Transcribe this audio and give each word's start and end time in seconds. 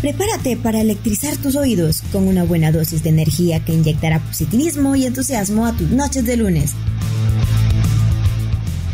Prepárate 0.00 0.56
para 0.56 0.80
electrizar 0.80 1.36
tus 1.36 1.56
oídos 1.56 2.02
con 2.10 2.26
una 2.26 2.44
buena 2.44 2.72
dosis 2.72 3.02
de 3.02 3.10
energía 3.10 3.62
que 3.62 3.74
inyectará 3.74 4.18
positivismo 4.20 4.96
y 4.96 5.04
entusiasmo 5.04 5.66
a 5.66 5.72
tus 5.72 5.90
noches 5.90 6.24
de 6.24 6.38
lunes. 6.38 6.72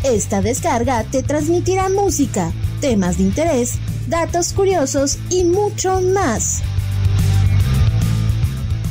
Esta 0.03 0.41
descarga 0.41 1.05
te 1.05 1.23
transmitirá 1.23 1.87
música, 1.87 2.51
temas 2.81 3.17
de 3.17 3.23
interés, 3.23 3.75
datos 4.09 4.51
curiosos 4.51 5.17
y 5.29 5.45
mucho 5.45 6.01
más. 6.01 6.61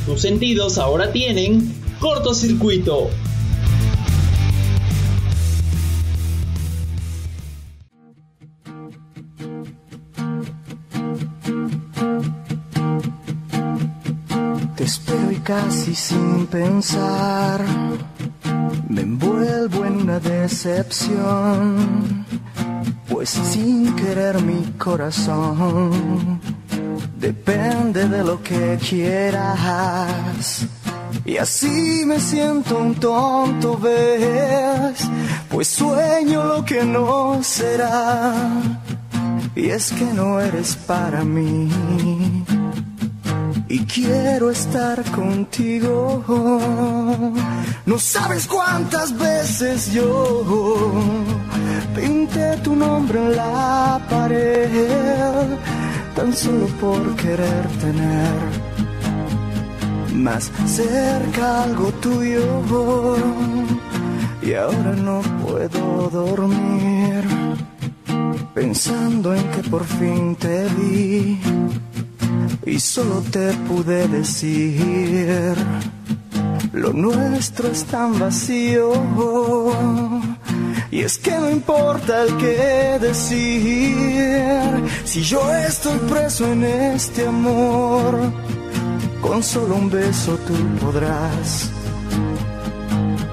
Tus 0.07 0.21
sentidos 0.21 0.79
ahora 0.79 1.11
tienen 1.11 1.71
cortocircuito. 1.99 3.09
Casi 15.47 15.95
sin 15.95 16.45
pensar 16.47 17.63
me 18.89 19.01
envuelvo 19.01 19.85
en 19.85 20.01
una 20.01 20.19
decepción, 20.19 22.25
pues 23.07 23.29
sin 23.29 23.95
querer 23.95 24.41
mi 24.41 24.73
corazón 24.77 26.41
depende 27.17 28.09
de 28.09 28.25
lo 28.25 28.43
que 28.43 28.77
quieras. 28.89 30.65
Y 31.23 31.37
así 31.37 32.03
me 32.05 32.19
siento 32.19 32.79
un 32.79 32.95
tonto, 32.95 33.77
ves, 33.77 34.99
pues 35.49 35.69
sueño 35.69 36.43
lo 36.43 36.65
que 36.65 36.83
no 36.83 37.41
será. 37.41 38.33
Y 39.55 39.69
es 39.69 39.93
que 39.93 40.05
no 40.13 40.41
eres 40.41 40.75
para 40.75 41.23
mí 41.23 41.69
y 43.69 43.79
quiero 43.85 44.49
estar 44.49 45.03
contigo. 45.11 46.23
No 47.85 47.97
sabes 47.99 48.47
cuántas 48.47 49.17
veces 49.17 49.91
yo 49.93 50.91
pinté 51.95 52.57
tu 52.57 52.75
nombre 52.75 53.19
en 53.19 53.35
la 53.35 53.99
pared, 54.09 55.47
tan 56.15 56.33
solo 56.33 56.67
por 56.81 57.15
querer 57.15 57.67
tener 57.81 58.67
más 60.13 60.51
cerca 60.65 61.63
algo 61.63 61.91
tuyo. 61.93 63.15
Y 64.41 64.53
ahora 64.53 64.93
no 64.95 65.21
puedo 65.45 66.09
dormir 66.09 67.25
pensando 68.53 69.35
en 69.35 69.43
que 69.51 69.69
por 69.69 69.83
fin 69.83 70.35
te 70.35 70.65
vi 70.69 71.39
y 72.67 72.79
solo 72.79 73.23
te 73.31 73.53
pude 73.67 74.07
decir, 74.09 75.55
lo 76.73 76.91
nuestro 76.91 77.69
es 77.69 77.85
tan 77.85 78.19
vacío. 78.19 78.91
Y 80.91 81.01
es 81.01 81.17
que 81.17 81.31
no 81.31 81.49
importa 81.49 82.23
el 82.23 82.37
que 82.37 82.97
decir, 82.99 84.83
si 85.05 85.21
yo 85.21 85.53
estoy 85.53 85.97
preso 86.09 86.51
en 86.51 86.63
este 86.63 87.27
amor, 87.27 88.17
con 89.21 89.41
solo 89.41 89.75
un 89.75 89.89
beso 89.89 90.37
tú 90.47 90.85
podrás 90.85 91.69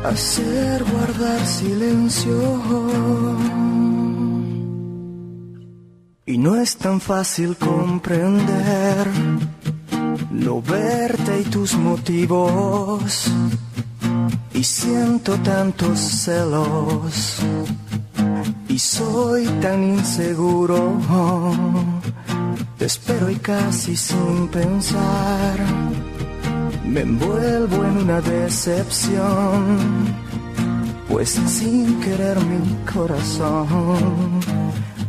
hacer 0.05 0.85
guardar 0.85 1.47
silencio. 1.47 3.54
Y 6.27 6.39
no 6.39 6.57
es 6.57 6.79
tan 6.79 7.03
fácil 7.03 7.55
comprender, 7.59 9.07
no 10.31 10.63
verte 10.63 11.43
y 11.43 11.45
tus 11.45 11.75
motivos. 11.75 13.31
Y 14.55 14.65
siento 14.65 15.35
tantos 15.41 15.99
celos. 15.99 17.41
Y 18.69 18.79
soy 18.79 19.45
tan 19.61 19.85
inseguro. 19.85 20.99
Te 22.79 22.87
espero 22.87 23.29
y 23.29 23.37
casi 23.37 23.95
sin 23.95 24.49
pensar. 24.49 25.59
Me 26.87 27.03
envuelvo 27.03 27.85
en 27.85 27.99
una 27.99 28.23
decepción. 28.23 29.77
Pues 31.07 31.29
sin 31.29 32.01
querer 32.01 32.39
mi 32.41 32.77
corazón 32.91 34.54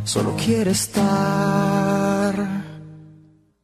solo 0.06 0.34
quiere 0.36 0.70
estar 0.70 2.34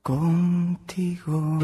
contigo. 0.03 1.59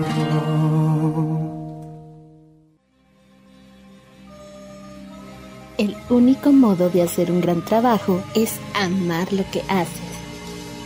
El 5.77 5.97
único 6.11 6.53
modo 6.53 6.91
de 6.91 7.03
hacer 7.03 7.31
un 7.31 7.41
gran 7.41 7.65
trabajo 7.65 8.23
es 8.35 8.55
amar 8.75 9.33
lo 9.33 9.45
que 9.51 9.63
haces. 9.69 10.09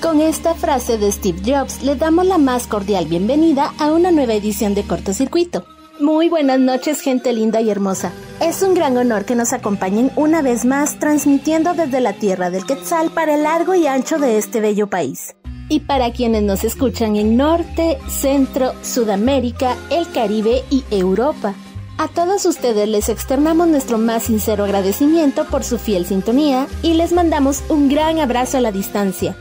Con 0.00 0.20
esta 0.20 0.54
frase 0.54 0.98
de 0.98 1.12
Steve 1.12 1.40
Jobs 1.44 1.82
le 1.82 1.94
damos 1.94 2.26
la 2.26 2.38
más 2.38 2.66
cordial 2.66 3.06
bienvenida 3.06 3.72
a 3.78 3.92
una 3.92 4.10
nueva 4.10 4.32
edición 4.34 4.74
de 4.74 4.84
Cortocircuito. 4.84 5.64
Muy 6.00 6.30
buenas 6.30 6.58
noches 6.58 7.00
gente 7.02 7.32
linda 7.34 7.60
y 7.60 7.70
hermosa. 7.70 8.12
Es 8.40 8.62
un 8.62 8.74
gran 8.74 8.96
honor 8.96 9.26
que 9.26 9.34
nos 9.34 9.52
acompañen 9.52 10.10
una 10.16 10.40
vez 10.40 10.64
más 10.64 10.98
transmitiendo 10.98 11.74
desde 11.74 12.00
la 12.00 12.14
tierra 12.14 12.50
del 12.50 12.64
Quetzal 12.64 13.10
para 13.10 13.34
el 13.34 13.42
largo 13.42 13.74
y 13.74 13.86
ancho 13.86 14.18
de 14.18 14.38
este 14.38 14.60
bello 14.60 14.86
país. 14.88 15.36
Y 15.68 15.80
para 15.80 16.10
quienes 16.12 16.42
nos 16.42 16.64
escuchan 16.64 17.16
en 17.16 17.36
Norte, 17.36 17.98
Centro, 18.08 18.72
Sudamérica, 18.82 19.76
el 19.90 20.10
Caribe 20.10 20.64
y 20.70 20.82
Europa. 20.90 21.54
A 21.98 22.08
todos 22.08 22.46
ustedes 22.46 22.88
les 22.88 23.10
externamos 23.10 23.68
nuestro 23.68 23.98
más 23.98 24.24
sincero 24.24 24.64
agradecimiento 24.64 25.44
por 25.44 25.62
su 25.62 25.78
fiel 25.78 26.06
sintonía 26.06 26.66
y 26.82 26.94
les 26.94 27.12
mandamos 27.12 27.62
un 27.68 27.90
gran 27.90 28.18
abrazo 28.18 28.56
a 28.56 28.60
la 28.62 28.72
distancia. 28.72 29.36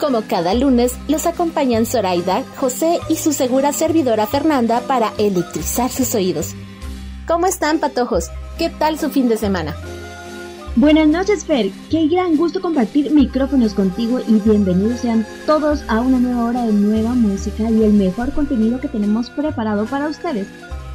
Como 0.00 0.22
cada 0.22 0.54
lunes, 0.54 0.94
los 1.08 1.26
acompañan 1.26 1.84
Zoraida, 1.84 2.42
José 2.56 3.00
y 3.10 3.16
su 3.16 3.34
segura 3.34 3.70
servidora 3.74 4.26
Fernanda 4.26 4.80
para 4.80 5.12
electrizar 5.18 5.90
sus 5.90 6.14
oídos. 6.14 6.54
¿Cómo 7.28 7.46
están, 7.46 7.80
patojos? 7.80 8.30
¿Qué 8.56 8.70
tal 8.70 8.98
su 8.98 9.10
fin 9.10 9.28
de 9.28 9.36
semana? 9.36 9.76
Buenas 10.74 11.06
noches, 11.06 11.44
Fer. 11.44 11.70
Qué 11.90 12.08
gran 12.08 12.38
gusto 12.38 12.62
compartir 12.62 13.10
micrófonos 13.10 13.74
contigo 13.74 14.20
y 14.26 14.40
bienvenidos 14.40 15.00
sean 15.00 15.26
todos 15.44 15.84
a 15.86 16.00
una 16.00 16.18
nueva 16.18 16.44
hora 16.44 16.64
de 16.64 16.72
nueva 16.72 17.10
música 17.10 17.70
y 17.70 17.82
el 17.84 17.92
mejor 17.92 18.32
contenido 18.32 18.80
que 18.80 18.88
tenemos 18.88 19.28
preparado 19.28 19.84
para 19.84 20.08
ustedes. 20.08 20.46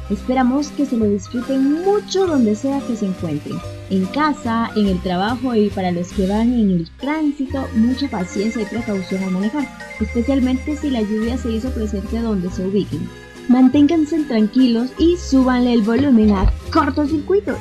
Esperamos 0.08 0.68
que 0.68 0.86
se 0.86 0.96
lo 0.96 1.06
disfruten 1.06 1.82
mucho 1.82 2.28
donde 2.28 2.54
sea 2.54 2.80
que 2.86 2.94
se 2.94 3.06
encuentren, 3.06 3.58
en 3.90 4.06
casa, 4.06 4.70
en 4.76 4.86
el 4.86 5.02
trabajo 5.02 5.52
y 5.52 5.68
para 5.68 5.90
los 5.90 6.12
que 6.12 6.28
van 6.28 6.52
en 6.52 6.70
el 6.70 6.90
tránsito, 7.00 7.66
mucha 7.74 8.08
paciencia 8.08 8.62
y 8.62 8.66
precaución 8.66 9.24
al 9.24 9.32
manejar, 9.32 9.66
especialmente 10.00 10.76
si 10.76 10.90
la 10.90 11.02
lluvia 11.02 11.36
se 11.36 11.50
hizo 11.50 11.70
presente 11.70 12.20
donde 12.20 12.48
se 12.50 12.64
ubiquen. 12.64 13.08
Manténganse 13.48 14.22
tranquilos 14.24 14.90
y 14.96 15.16
súbanle 15.16 15.72
el 15.72 15.82
volumen 15.82 16.30
a 16.30 16.52
cortocircuito, 16.72 17.56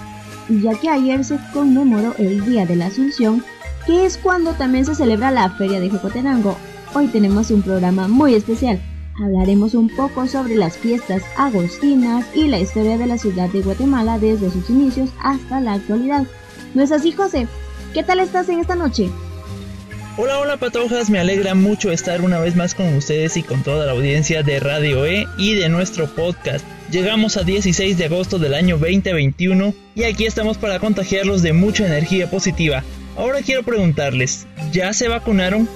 ya 0.47 0.79
que 0.79 0.89
ayer 0.89 1.25
se 1.25 1.39
conmemoró 1.51 2.13
el 2.19 2.45
Día 2.45 2.67
de 2.67 2.75
la 2.75 2.88
Asunción, 2.88 3.44
que 3.88 4.06
es 4.06 4.17
cuando 4.17 4.51
también 4.51 4.85
se 4.85 4.94
celebra 4.94 5.31
la 5.31 5.50
Feria 5.50 5.79
de 5.79 5.89
Jocotenango. 5.89 6.56
Hoy 6.94 7.07
tenemos 7.07 7.50
un 7.50 7.63
programa 7.63 8.07
muy 8.07 8.35
especial 8.35 8.79
hablaremos 9.19 9.73
un 9.73 9.89
poco 9.89 10.27
sobre 10.27 10.55
las 10.55 10.77
fiestas 10.77 11.23
agostinas 11.37 12.25
y 12.33 12.47
la 12.47 12.59
historia 12.59 12.97
de 12.97 13.07
la 13.07 13.17
ciudad 13.17 13.49
de 13.49 13.61
Guatemala 13.61 14.19
desde 14.19 14.49
sus 14.49 14.69
inicios 14.69 15.09
hasta 15.19 15.61
la 15.61 15.73
actualidad. 15.73 16.25
¿No 16.73 16.83
es 16.83 16.91
así, 16.91 17.11
José? 17.11 17.47
¿Qué 17.93 18.03
tal 18.03 18.19
estás 18.19 18.49
en 18.49 18.59
esta 18.59 18.75
noche? 18.75 19.09
Hola, 20.17 20.39
hola 20.39 20.57
patojas, 20.57 21.09
me 21.09 21.19
alegra 21.19 21.56
mucho 21.56 21.91
estar 21.91 22.21
una 22.21 22.39
vez 22.39 22.56
más 22.56 22.73
con 22.73 22.94
ustedes 22.95 23.35
y 23.35 23.44
con 23.44 23.63
toda 23.63 23.85
la 23.85 23.91
audiencia 23.91 24.44
de 24.44 24.62
Radio 24.62 25.06
E 25.06 25.25
y 25.38 25.56
de 25.56 25.68
nuestro 25.68 26.07
podcast. 26.07 26.65
Llegamos 26.89 27.35
a 27.35 27.44
16 27.44 27.97
de 27.97 28.06
agosto 28.06 28.39
del 28.39 28.53
año 28.53 28.77
2021 28.77 29.73
y 29.94 30.03
aquí 30.03 30.25
estamos 30.25 30.57
para 30.57 30.79
contagiarlos 30.79 31.41
de 31.41 31.51
mucha 31.51 31.85
energía 31.85 32.29
positiva. 32.29 32.83
Ahora 33.18 33.41
quiero 33.41 33.63
preguntarles, 33.63 34.47
¿ya 34.71 34.94
se 34.94 35.09
vacunaron? 35.09 35.68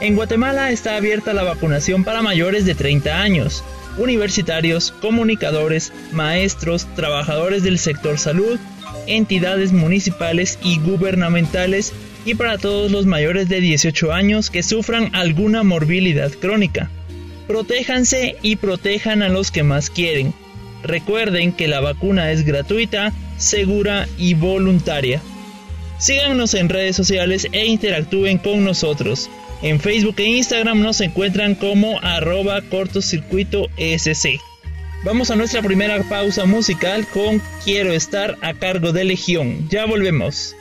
En 0.00 0.16
Guatemala 0.16 0.70
está 0.70 0.96
abierta 0.96 1.32
la 1.32 1.44
vacunación 1.44 2.04
para 2.04 2.20
mayores 2.20 2.66
de 2.66 2.74
30 2.74 3.20
años, 3.20 3.62
universitarios, 3.96 4.92
comunicadores, 4.92 5.92
maestros, 6.12 6.86
trabajadores 6.96 7.62
del 7.62 7.78
sector 7.78 8.18
salud, 8.18 8.58
entidades 9.06 9.72
municipales 9.72 10.58
y 10.62 10.78
gubernamentales 10.78 11.92
y 12.24 12.34
para 12.34 12.58
todos 12.58 12.90
los 12.90 13.06
mayores 13.06 13.48
de 13.48 13.60
18 13.60 14.12
años 14.12 14.50
que 14.50 14.62
sufran 14.62 15.14
alguna 15.14 15.62
morbilidad 15.62 16.32
crónica. 16.32 16.90
Protéjanse 17.46 18.36
y 18.42 18.56
protejan 18.56 19.22
a 19.22 19.28
los 19.28 19.50
que 19.50 19.62
más 19.62 19.90
quieren. 19.90 20.34
Recuerden 20.82 21.52
que 21.52 21.68
la 21.68 21.80
vacuna 21.80 22.30
es 22.30 22.44
gratuita, 22.44 23.12
segura 23.36 24.08
y 24.18 24.34
voluntaria. 24.34 25.20
Síganos 25.98 26.54
en 26.54 26.68
redes 26.68 26.96
sociales 26.96 27.48
e 27.52 27.66
interactúen 27.66 28.38
con 28.38 28.64
nosotros. 28.64 29.30
En 29.64 29.80
Facebook 29.80 30.16
e 30.18 30.24
Instagram 30.24 30.82
nos 30.82 31.00
encuentran 31.00 31.54
como 31.54 31.98
arroba 32.02 32.60
cortocircuito 32.60 33.70
SC. 33.78 34.38
Vamos 35.06 35.30
a 35.30 35.36
nuestra 35.36 35.62
primera 35.62 36.02
pausa 36.02 36.44
musical 36.44 37.06
con 37.06 37.40
Quiero 37.64 37.94
estar 37.94 38.36
a 38.42 38.52
cargo 38.52 38.92
de 38.92 39.04
Legión. 39.04 39.66
Ya 39.70 39.86
volvemos. 39.86 40.54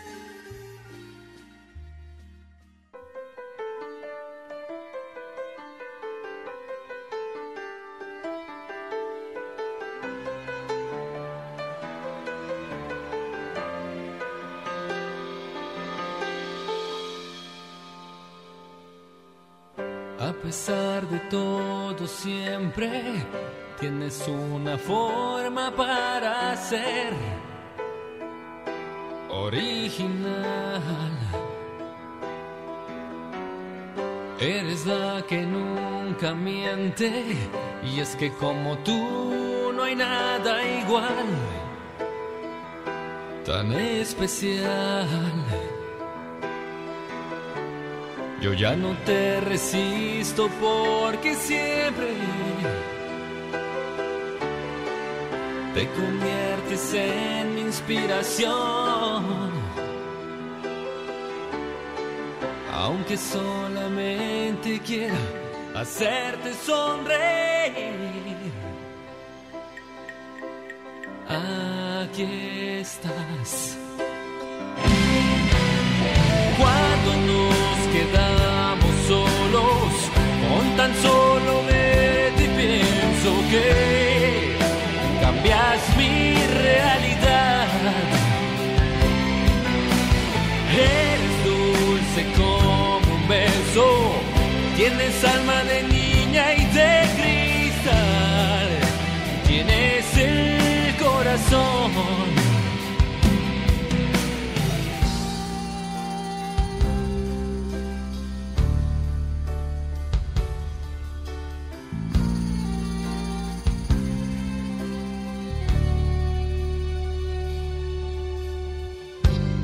Siempre 22.73 23.25
tienes 23.79 24.27
una 24.27 24.77
forma 24.77 25.71
para 25.75 26.55
ser 26.57 27.13
original. 29.29 30.81
Eres 34.39 34.85
la 34.85 35.23
que 35.27 35.45
nunca 35.45 36.33
miente 36.33 37.23
y 37.83 37.99
es 37.99 38.15
que 38.15 38.31
como 38.33 38.77
tú 38.79 39.71
no 39.73 39.83
hay 39.83 39.95
nada 39.95 40.63
igual, 40.65 41.25
tan 43.45 43.71
especial. 43.73 45.07
Yo 48.43 48.51
ya 48.51 48.75
no 48.75 48.93
te 49.05 49.39
resisto 49.39 50.49
porque 50.59 51.33
siempre 51.33 52.09
te 55.73 55.87
conviertes 55.87 56.93
en 56.93 57.55
mi 57.55 57.61
inspiración. 57.61 59.49
Aunque 62.73 63.15
solamente 63.15 64.77
quiera 64.81 65.15
hacerte 65.73 66.53
sonreír. 66.53 68.35
Aquí 71.29 72.27
estás. 72.81 73.77
Cuando 76.57 77.11
nos 77.25 77.42
tienes 94.83 95.23
alma 95.23 95.63
de 95.63 95.83
niña 95.83 96.55
y 96.55 96.65
de 96.77 96.91
cristal, 97.17 98.69
tienes 99.47 100.17
el 100.17 100.95
corazón. 100.97 101.91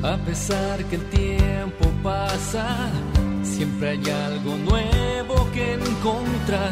A 0.02 0.16
pesar 0.24 0.82
que 0.84 0.96
el 0.96 1.04
tiempo 1.10 1.90
pasa, 2.02 2.90
siempre 3.60 3.90
hay 3.90 4.02
algo 4.10 4.56
nuevo 4.56 5.46
que 5.52 5.74
encontrar 5.74 6.70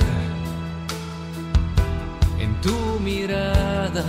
en 2.40 2.58
tu 2.62 2.99
mirada. 3.00 4.05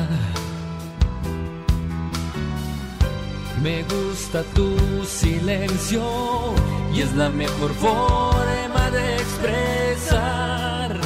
Me 3.61 3.83
gusta 3.83 4.43
tu 4.55 5.03
silencio 5.03 6.01
y 6.93 7.01
es 7.01 7.13
la 7.17 7.29
mejor 7.29 7.73
forma 7.73 8.91
de 8.91 9.15
expresar 9.23 11.01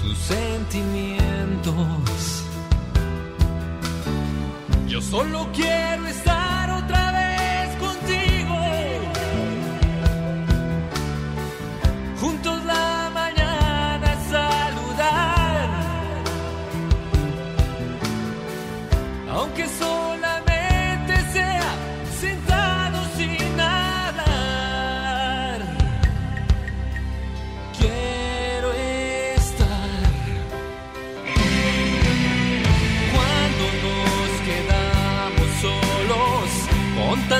tus 0.00 0.16
sentimientos. 0.16 2.44
Yo 4.86 5.02
solo 5.02 5.48
quiero 5.52 6.06
estar 6.06 6.39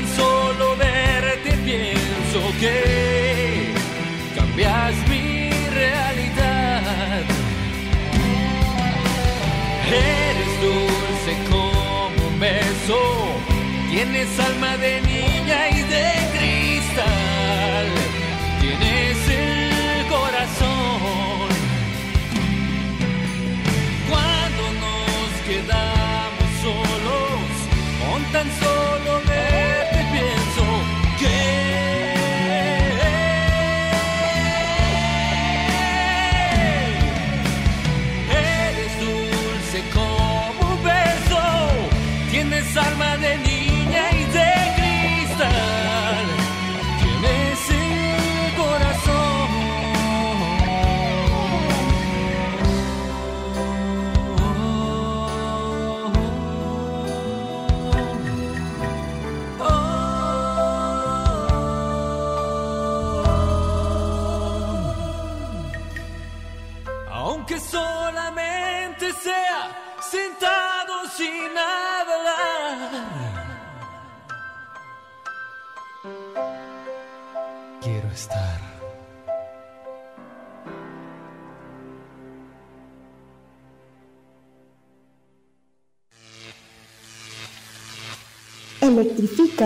tan 0.01 0.17
solo 0.17 0.77
verte 0.77 1.53
pienso 1.65 2.53
que 2.59 3.73
cambias 4.35 4.95
mi 5.09 5.51
realidad. 5.71 7.23
Eres 9.89 10.61
dulce 10.63 11.33
como 11.51 12.09
un 12.29 12.41
beso, 12.41 12.99
tienes 13.91 14.29
alma 14.39 14.77
de 14.77 15.01
niña 15.03 15.10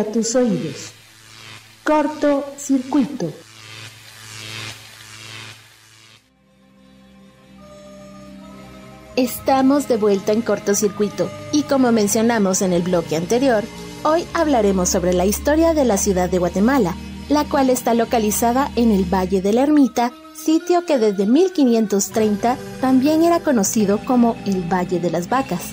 Tus 0.02 0.34
oídos. 0.34 0.90
Corto 1.84 2.44
circuito. 2.56 3.32
Estamos 9.14 9.86
de 9.86 9.96
vuelta 9.96 10.32
en 10.32 10.42
cortocircuito 10.42 11.30
y 11.52 11.62
como 11.62 11.92
mencionamos 11.92 12.62
en 12.62 12.72
el 12.72 12.82
bloque 12.82 13.14
anterior, 13.14 13.62
Hoy 14.06 14.26
hablaremos 14.34 14.90
sobre 14.90 15.14
la 15.14 15.24
historia 15.24 15.72
de 15.72 15.86
la 15.86 15.96
ciudad 15.96 16.28
de 16.28 16.36
Guatemala, 16.36 16.94
la 17.30 17.44
cual 17.44 17.70
está 17.70 17.94
localizada 17.94 18.70
en 18.76 18.90
el 18.90 19.06
Valle 19.06 19.40
de 19.40 19.54
la 19.54 19.62
Ermita, 19.62 20.12
sitio 20.34 20.84
que 20.84 20.98
desde 20.98 21.24
1530 21.24 22.58
también 22.82 23.24
era 23.24 23.40
conocido 23.40 23.98
como 24.04 24.36
el 24.44 24.60
Valle 24.70 25.00
de 25.00 25.10
las 25.10 25.30
Vacas. 25.30 25.72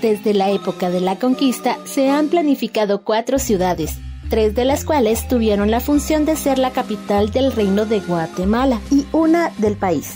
Desde 0.00 0.32
la 0.32 0.50
época 0.50 0.90
de 0.90 1.00
la 1.00 1.16
conquista 1.16 1.76
se 1.84 2.08
han 2.08 2.28
planificado 2.28 3.02
cuatro 3.02 3.40
ciudades, 3.40 3.98
tres 4.30 4.54
de 4.54 4.64
las 4.64 4.84
cuales 4.84 5.26
tuvieron 5.26 5.72
la 5.72 5.80
función 5.80 6.24
de 6.24 6.36
ser 6.36 6.58
la 6.58 6.70
capital 6.70 7.30
del 7.30 7.50
reino 7.50 7.84
de 7.84 7.98
Guatemala 7.98 8.80
y 8.92 9.06
una 9.12 9.50
del 9.58 9.76
país. 9.76 10.14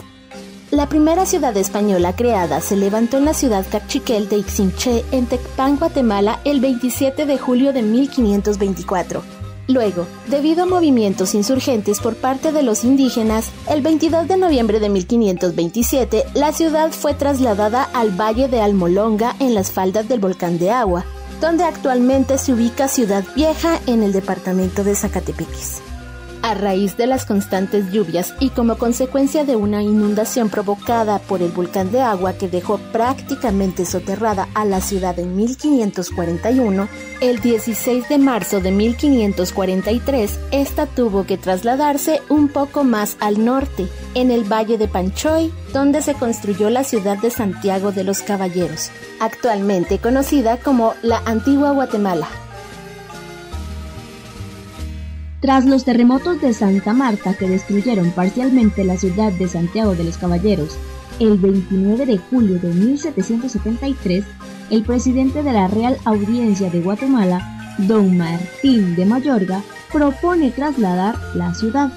La 0.71 0.89
primera 0.89 1.27
ciudad 1.27 1.57
española 1.57 2.15
creada 2.15 2.61
se 2.61 2.77
levantó 2.77 3.19
en 3.19 3.25
la 3.25 3.35
ciudad 3.35 3.67
cachiquel 3.71 4.29
de 4.29 4.39
Ixinché, 4.39 5.05
en 5.11 5.27
Tecpan, 5.27 5.77
Guatemala, 5.77 6.39
el 6.45 6.61
27 6.61 7.27
de 7.27 7.37
julio 7.37 7.73
de 7.73 7.83
1524. 7.83 9.23
Luego, 9.69 10.07
debido 10.28 10.64
a 10.64 10.66
movimientos 10.66 11.35
insurgentes 11.35 12.00
por 12.00 12.16
parte 12.16 12.52
de 12.52 12.62
los 12.62 12.85
indígenas, 12.85 13.50
el 13.69 13.81
22 13.81 14.26
de 14.28 14.37
noviembre 14.37 14.81
de 14.81 14.88
1527 14.88 16.25
la 16.35 16.52
ciudad 16.52 16.90
fue 16.90 17.14
trasladada 17.14 17.85
al 17.85 18.11
valle 18.11 18.49
de 18.49 18.61
Almolonga 18.61 19.37
en 19.38 19.54
las 19.54 19.71
faldas 19.71 20.09
del 20.09 20.21
volcán 20.21 20.59
de 20.59 20.71
Agua, 20.71 21.04
donde 21.40 21.64
actualmente 21.64 22.38
se 22.38 22.52
ubica 22.52 22.88
Ciudad 22.88 23.25
Vieja 23.35 23.81
en 23.87 24.02
el 24.02 24.12
departamento 24.12 24.85
de 24.85 24.95
Zacatepeques. 24.95 25.83
A 26.43 26.55
raíz 26.55 26.97
de 26.97 27.07
las 27.07 27.25
constantes 27.25 27.93
lluvias 27.93 28.35
y 28.41 28.51
como 28.51 28.77
consecuencia 28.77 29.45
de 29.45 29.55
una 29.55 29.81
inundación 29.81 30.51
provocada 30.51 31.21
por 31.21 31.41
el 31.41 31.53
volcán 31.53 31.93
de 31.93 32.01
agua 32.01 32.33
que 32.33 32.49
dejó 32.49 32.79
prácticamente 32.91 33.85
soterrada 33.85 34.49
a 34.55 34.65
la 34.65 34.81
ciudad 34.81 35.17
en 35.21 35.37
1541, 35.37 36.89
el 37.21 37.41
16 37.41 38.09
de 38.09 38.19
marzo 38.19 38.61
de 38.61 38.73
1543, 38.73 40.41
esta 40.51 40.87
tuvo 40.87 41.25
que 41.27 41.39
trasladarse 41.39 42.21
un 42.29 42.49
poco 42.49 42.83
más 42.83 43.17
al 43.21 43.45
norte, 43.45 43.87
en 44.15 44.33
el 44.33 44.43
valle 44.43 44.79
de 44.79 44.89
Panchoy, 44.89 45.53
donde 45.73 46.03
se 46.03 46.15
construyó 46.15 46.71
la 46.71 46.83
ciudad 46.83 47.19
de 47.19 47.31
Santiago 47.31 47.93
de 47.93 48.03
los 48.03 48.21
Caballeros, 48.21 48.91
actualmente 49.21 49.99
conocida 49.99 50.57
como 50.57 50.95
la 51.03 51.23
Antigua 51.25 51.71
Guatemala. 51.71 52.27
Tras 55.43 55.67
los 55.67 55.85
terremotos 55.85 56.41
de 56.41 56.55
Santa 56.55 56.93
Marta 56.93 57.35
que 57.35 57.49
destruyeron 57.49 58.13
parcialmente 58.13 58.85
la 58.85 58.97
ciudad 58.97 59.33
de 59.33 59.49
Santiago 59.49 59.97
de 59.97 60.05
los 60.05 60.17
Caballeros 60.17 60.79
el 61.19 61.37
29 61.37 62.07
de 62.07 62.19
julio 62.19 62.61
de 62.61 62.73
1773, 62.73 64.25
el 64.71 64.85
presidente 64.85 65.43
de 65.43 65.53
la 65.53 65.67
Real 65.67 65.99
Audiencia 66.05 66.71
de 66.71 66.81
Guatemala, 66.81 67.75
don 67.79 68.17
Martín 68.17 68.95
de 68.95 69.05
Mayorga, 69.05 69.63
propone 69.93 70.53
trasladar 70.53 71.17
la 71.35 71.53
ciudad. 71.55 71.93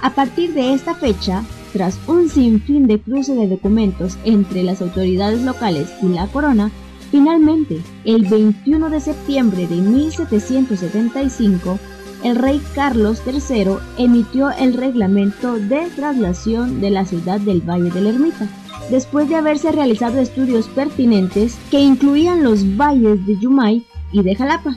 A 0.00 0.14
partir 0.14 0.54
de 0.54 0.72
esta 0.72 0.94
fecha, 0.94 1.42
tras 1.72 1.98
un 2.06 2.28
sinfín 2.28 2.86
de 2.86 3.00
cruce 3.00 3.34
de 3.34 3.48
documentos 3.48 4.16
entre 4.24 4.62
las 4.62 4.80
autoridades 4.80 5.42
locales 5.42 5.92
y 6.02 6.06
la 6.06 6.28
corona, 6.28 6.70
finalmente, 7.10 7.80
el 8.04 8.26
21 8.26 8.90
de 8.90 9.00
septiembre 9.00 9.66
de 9.66 9.74
1775, 9.74 11.80
el 12.22 12.36
rey 12.36 12.60
Carlos 12.74 13.22
III 13.26 13.76
emitió 13.98 14.50
el 14.50 14.74
reglamento 14.74 15.58
de 15.58 15.86
traslación 15.94 16.80
de 16.80 16.90
la 16.90 17.04
ciudad 17.04 17.40
del 17.40 17.60
Valle 17.60 17.90
de 17.90 18.00
la 18.00 18.10
Ermita, 18.10 18.48
después 18.90 19.28
de 19.28 19.36
haberse 19.36 19.72
realizado 19.72 20.18
estudios 20.18 20.68
pertinentes 20.68 21.56
que 21.70 21.80
incluían 21.80 22.42
los 22.42 22.76
valles 22.76 23.24
de 23.26 23.38
Yumay 23.38 23.84
y 24.12 24.22
de 24.22 24.34
Jalapa. 24.34 24.76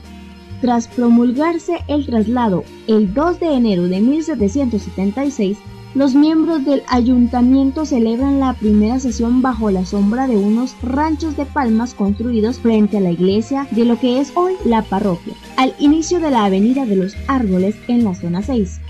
Tras 0.60 0.88
promulgarse 0.88 1.78
el 1.88 2.04
traslado 2.06 2.64
el 2.86 3.14
2 3.14 3.40
de 3.40 3.54
enero 3.54 3.84
de 3.84 4.00
1776, 4.00 5.56
los 5.94 6.14
miembros 6.14 6.64
del 6.64 6.82
ayuntamiento 6.86 7.84
celebran 7.84 8.38
la 8.38 8.54
primera 8.54 9.00
sesión 9.00 9.42
bajo 9.42 9.70
la 9.70 9.84
sombra 9.84 10.28
de 10.28 10.36
unos 10.36 10.76
ranchos 10.82 11.36
de 11.36 11.46
palmas 11.46 11.94
construidos 11.94 12.60
frente 12.60 12.98
a 12.98 13.00
la 13.00 13.10
iglesia 13.10 13.66
de 13.72 13.84
lo 13.84 13.98
que 13.98 14.20
es 14.20 14.32
hoy 14.36 14.54
la 14.64 14.82
parroquia, 14.82 15.34
al 15.56 15.74
inicio 15.78 16.20
de 16.20 16.30
la 16.30 16.44
Avenida 16.44 16.86
de 16.86 16.96
los 16.96 17.16
Árboles 17.26 17.74
en 17.88 18.04
la 18.04 18.14
zona 18.14 18.42
6. 18.42 18.80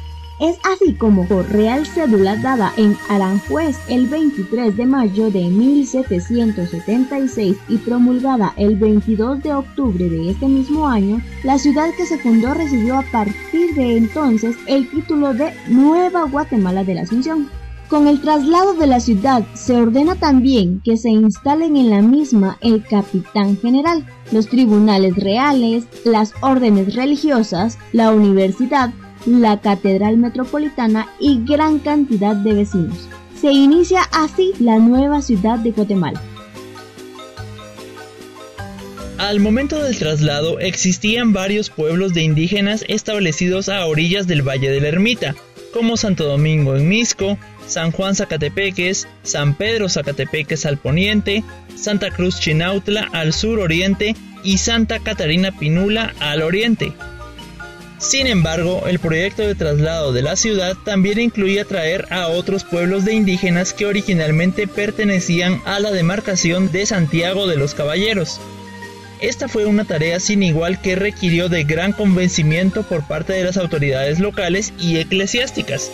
Es 0.40 0.58
así 0.64 0.94
como 0.94 1.26
por 1.26 1.48
real 1.52 1.86
cédula 1.86 2.34
dada 2.36 2.72
en 2.78 2.96
Aranjuez 3.10 3.76
el 3.88 4.06
23 4.06 4.74
de 4.74 4.86
mayo 4.86 5.30
de 5.30 5.44
1776 5.44 7.58
y 7.68 7.76
promulgada 7.76 8.54
el 8.56 8.76
22 8.76 9.42
de 9.42 9.52
octubre 9.52 10.08
de 10.08 10.30
este 10.30 10.48
mismo 10.48 10.88
año, 10.88 11.20
la 11.44 11.58
ciudad 11.58 11.90
que 11.94 12.06
se 12.06 12.16
fundó 12.16 12.54
recibió 12.54 12.96
a 12.96 13.04
partir 13.12 13.74
de 13.74 13.98
entonces 13.98 14.56
el 14.66 14.88
título 14.88 15.34
de 15.34 15.52
Nueva 15.68 16.22
Guatemala 16.22 16.84
de 16.84 16.94
la 16.94 17.02
Asunción. 17.02 17.50
Con 17.90 18.06
el 18.06 18.22
traslado 18.22 18.72
de 18.72 18.86
la 18.86 19.00
ciudad 19.00 19.44
se 19.52 19.74
ordena 19.74 20.14
también 20.14 20.80
que 20.82 20.96
se 20.96 21.10
instalen 21.10 21.76
en 21.76 21.90
la 21.90 22.00
misma 22.00 22.56
el 22.62 22.82
capitán 22.82 23.58
general, 23.58 24.06
los 24.32 24.46
tribunales 24.46 25.16
reales, 25.16 25.84
las 26.04 26.32
órdenes 26.40 26.94
religiosas, 26.94 27.76
la 27.92 28.12
universidad, 28.12 28.90
la 29.26 29.60
Catedral 29.60 30.16
Metropolitana 30.16 31.08
y 31.18 31.44
gran 31.44 31.78
cantidad 31.78 32.34
de 32.34 32.54
vecinos. 32.54 33.08
Se 33.40 33.52
inicia 33.52 34.02
así 34.12 34.52
la 34.58 34.78
nueva 34.78 35.22
ciudad 35.22 35.58
de 35.58 35.70
Guatemala. 35.70 36.20
Al 39.18 39.38
momento 39.38 39.82
del 39.82 39.98
traslado 39.98 40.60
existían 40.60 41.32
varios 41.32 41.68
pueblos 41.68 42.14
de 42.14 42.22
indígenas 42.22 42.84
establecidos 42.88 43.68
a 43.68 43.84
orillas 43.86 44.26
del 44.26 44.40
Valle 44.40 44.70
de 44.70 44.80
la 44.80 44.88
Ermita, 44.88 45.34
como 45.72 45.96
Santo 45.96 46.24
Domingo 46.24 46.74
en 46.74 46.88
Misco, 46.88 47.38
San 47.66 47.92
Juan 47.92 48.14
Zacatepeques, 48.14 49.06
San 49.22 49.54
Pedro 49.54 49.88
Zacatepeques 49.88 50.66
al 50.66 50.78
poniente, 50.78 51.44
Santa 51.76 52.10
Cruz 52.10 52.40
Chinautla 52.40 53.08
al 53.12 53.32
sur 53.32 53.60
oriente 53.60 54.16
y 54.42 54.58
Santa 54.58 54.98
Catarina 54.98 55.52
Pinula 55.52 56.14
al 56.18 56.42
oriente. 56.42 56.92
Sin 58.00 58.26
embargo, 58.26 58.84
el 58.86 58.98
proyecto 58.98 59.42
de 59.42 59.54
traslado 59.54 60.14
de 60.14 60.22
la 60.22 60.34
ciudad 60.34 60.74
también 60.84 61.20
incluía 61.20 61.66
traer 61.66 62.06
a 62.10 62.28
otros 62.28 62.64
pueblos 62.64 63.04
de 63.04 63.12
indígenas 63.12 63.74
que 63.74 63.84
originalmente 63.84 64.66
pertenecían 64.66 65.60
a 65.66 65.80
la 65.80 65.90
demarcación 65.90 66.72
de 66.72 66.86
Santiago 66.86 67.46
de 67.46 67.58
los 67.58 67.74
Caballeros. 67.74 68.40
Esta 69.20 69.48
fue 69.48 69.66
una 69.66 69.84
tarea 69.84 70.18
sin 70.18 70.42
igual 70.42 70.80
que 70.80 70.96
requirió 70.96 71.50
de 71.50 71.64
gran 71.64 71.92
convencimiento 71.92 72.84
por 72.84 73.06
parte 73.06 73.34
de 73.34 73.44
las 73.44 73.58
autoridades 73.58 74.18
locales 74.18 74.72
y 74.80 74.96
eclesiásticas. 74.96 75.90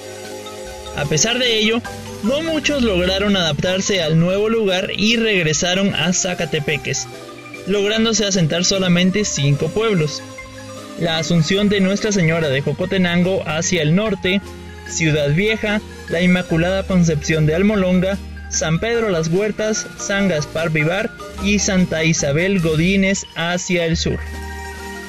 A 0.96 1.06
pesar 1.06 1.40
de 1.40 1.58
ello, 1.58 1.82
no 2.22 2.40
muchos 2.40 2.84
lograron 2.84 3.36
adaptarse 3.36 4.00
al 4.00 4.20
nuevo 4.20 4.48
lugar 4.48 4.92
y 4.96 5.16
regresaron 5.16 5.92
a 5.96 6.12
Zacatepeques, 6.12 7.08
lográndose 7.66 8.24
asentar 8.24 8.64
solamente 8.64 9.24
cinco 9.24 9.66
pueblos 9.66 10.22
la 10.98 11.18
Asunción 11.18 11.68
de 11.68 11.80
Nuestra 11.80 12.12
Señora 12.12 12.48
de 12.48 12.62
Jocotenango 12.62 13.42
hacia 13.46 13.82
el 13.82 13.94
norte, 13.94 14.40
Ciudad 14.88 15.30
Vieja, 15.30 15.80
la 16.08 16.22
Inmaculada 16.22 16.84
Concepción 16.84 17.46
de 17.46 17.54
Almolonga, 17.54 18.18
San 18.50 18.78
Pedro 18.78 19.10
Las 19.10 19.28
Huertas, 19.28 19.86
San 19.98 20.28
Gaspar 20.28 20.70
Vivar 20.70 21.10
y 21.44 21.58
Santa 21.58 22.04
Isabel 22.04 22.60
Godínez 22.60 23.24
hacia 23.34 23.84
el 23.84 23.96
sur. 23.96 24.18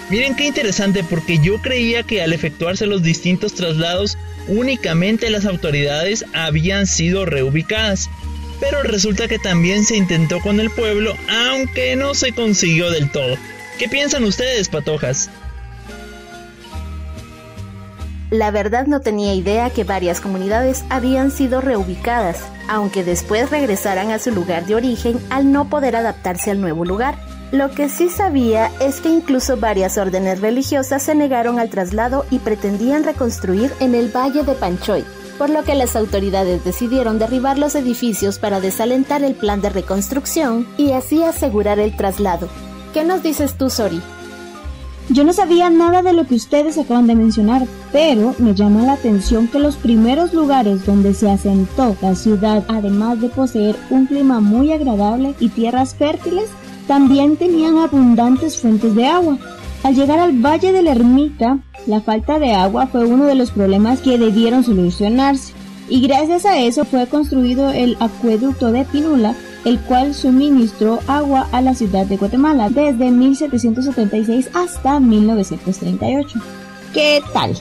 Miren 0.09 0.35
qué 0.35 0.45
interesante 0.45 1.03
porque 1.03 1.39
yo 1.43 1.61
creía 1.61 2.03
que 2.03 2.21
al 2.21 2.33
efectuarse 2.33 2.85
los 2.85 3.03
distintos 3.03 3.53
traslados 3.53 4.17
únicamente 4.47 5.29
las 5.29 5.45
autoridades 5.45 6.25
habían 6.33 6.87
sido 6.87 7.25
reubicadas, 7.25 8.09
pero 8.59 8.83
resulta 8.83 9.27
que 9.27 9.37
también 9.37 9.83
se 9.83 9.97
intentó 9.97 10.39
con 10.39 10.59
el 10.59 10.69
pueblo 10.71 11.15
aunque 11.29 11.95
no 11.95 12.13
se 12.13 12.31
consiguió 12.31 12.89
del 12.89 13.11
todo. 13.11 13.37
¿Qué 13.77 13.87
piensan 13.87 14.23
ustedes, 14.23 14.69
patojas? 14.69 15.29
La 18.29 18.51
verdad 18.51 18.87
no 18.87 18.99
tenía 18.99 19.33
idea 19.33 19.69
que 19.69 19.85
varias 19.85 20.19
comunidades 20.19 20.83
habían 20.89 21.31
sido 21.31 21.61
reubicadas, 21.61 22.43
aunque 22.67 23.05
después 23.05 23.49
regresaran 23.49 24.11
a 24.11 24.19
su 24.19 24.31
lugar 24.31 24.65
de 24.65 24.75
origen 24.75 25.17
al 25.29 25.53
no 25.53 25.69
poder 25.69 25.95
adaptarse 25.95 26.51
al 26.51 26.59
nuevo 26.59 26.83
lugar. 26.83 27.15
Lo 27.53 27.71
que 27.71 27.87
sí 27.87 28.09
sabía 28.09 28.69
es 28.81 28.99
que 28.99 29.07
incluso 29.07 29.55
varias 29.55 29.97
órdenes 29.97 30.41
religiosas 30.41 31.03
se 31.03 31.15
negaron 31.15 31.57
al 31.57 31.69
traslado 31.69 32.25
y 32.29 32.39
pretendían 32.39 33.05
reconstruir 33.05 33.71
en 33.79 33.95
el 33.95 34.09
Valle 34.13 34.43
de 34.43 34.55
Panchoy, 34.55 35.05
por 35.37 35.49
lo 35.49 35.63
que 35.63 35.75
las 35.75 35.95
autoridades 35.95 36.65
decidieron 36.65 37.19
derribar 37.19 37.57
los 37.57 37.75
edificios 37.75 38.39
para 38.39 38.59
desalentar 38.59 39.23
el 39.23 39.35
plan 39.35 39.61
de 39.61 39.69
reconstrucción 39.69 40.67
y 40.77 40.91
así 40.91 41.23
asegurar 41.23 41.79
el 41.79 41.95
traslado. 41.95 42.49
¿Qué 42.93 43.05
nos 43.05 43.23
dices 43.23 43.53
tú, 43.53 43.69
Sori? 43.69 44.01
Yo 45.09 45.23
no 45.23 45.31
sabía 45.31 45.69
nada 45.69 46.01
de 46.01 46.11
lo 46.11 46.25
que 46.25 46.35
ustedes 46.35 46.77
acaban 46.77 47.07
de 47.07 47.15
mencionar, 47.15 47.65
pero 47.93 48.35
me 48.39 48.53
llama 48.53 48.83
la 48.83 48.93
atención 48.93 49.47
que 49.47 49.57
los 49.57 49.77
primeros 49.77 50.33
lugares 50.33 50.85
donde 50.85 51.13
se 51.13 51.29
asentó 51.29 51.95
la 52.01 52.13
ciudad, 52.13 52.65
además 52.67 53.21
de 53.21 53.29
poseer 53.29 53.77
un 53.89 54.05
clima 54.05 54.41
muy 54.41 54.73
agradable 54.73 55.33
y 55.39 55.47
tierras 55.47 55.95
fértiles, 55.95 56.49
también 56.87 57.37
tenían 57.37 57.77
abundantes 57.77 58.59
fuentes 58.59 58.95
de 58.95 59.07
agua. 59.07 59.37
Al 59.83 59.95
llegar 59.95 60.19
al 60.19 60.33
Valle 60.33 60.73
de 60.73 60.81
la 60.81 60.91
Ermita, 60.91 61.59
la 61.85 62.01
falta 62.01 62.37
de 62.37 62.53
agua 62.53 62.87
fue 62.87 63.05
uno 63.05 63.25
de 63.25 63.35
los 63.35 63.51
problemas 63.51 64.01
que 64.01 64.17
debieron 64.17 64.65
solucionarse, 64.65 65.53
y 65.87 66.01
gracias 66.01 66.45
a 66.45 66.59
eso 66.59 66.83
fue 66.83 67.07
construido 67.07 67.71
el 67.71 67.95
acueducto 68.01 68.73
de 68.73 68.83
Pinula, 68.83 69.35
el 69.67 69.81
cual 69.81 70.15
suministró 70.15 71.01
agua 71.07 71.49
a 71.51 71.61
la 71.61 71.75
ciudad 71.75 72.05
de 72.05 72.15
Guatemala 72.15 72.69
desde 72.69 73.11
1776 73.11 74.49
hasta 74.53 75.01
1938. 75.01 76.39
¿Qué 76.93 77.21
tal? 77.33 77.53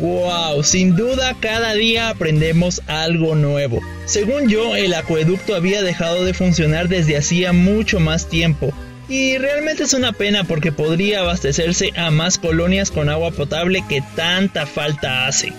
Wow, 0.00 0.62
sin 0.62 0.94
duda 0.94 1.34
cada 1.40 1.74
día 1.74 2.10
aprendemos 2.10 2.80
algo 2.86 3.34
nuevo. 3.34 3.80
Según 4.04 4.48
yo, 4.48 4.76
el 4.76 4.94
acueducto 4.94 5.56
había 5.56 5.82
dejado 5.82 6.24
de 6.24 6.32
funcionar 6.32 6.88
desde 6.88 7.16
hacía 7.16 7.52
mucho 7.52 7.98
más 7.98 8.28
tiempo. 8.28 8.72
Y 9.08 9.36
realmente 9.38 9.82
es 9.82 9.94
una 9.94 10.12
pena 10.12 10.44
porque 10.44 10.70
podría 10.70 11.22
abastecerse 11.22 11.90
a 11.96 12.12
más 12.12 12.38
colonias 12.38 12.92
con 12.92 13.08
agua 13.08 13.32
potable 13.32 13.84
que 13.88 14.00
tanta 14.14 14.64
falta 14.64 15.26
hace. 15.26 15.52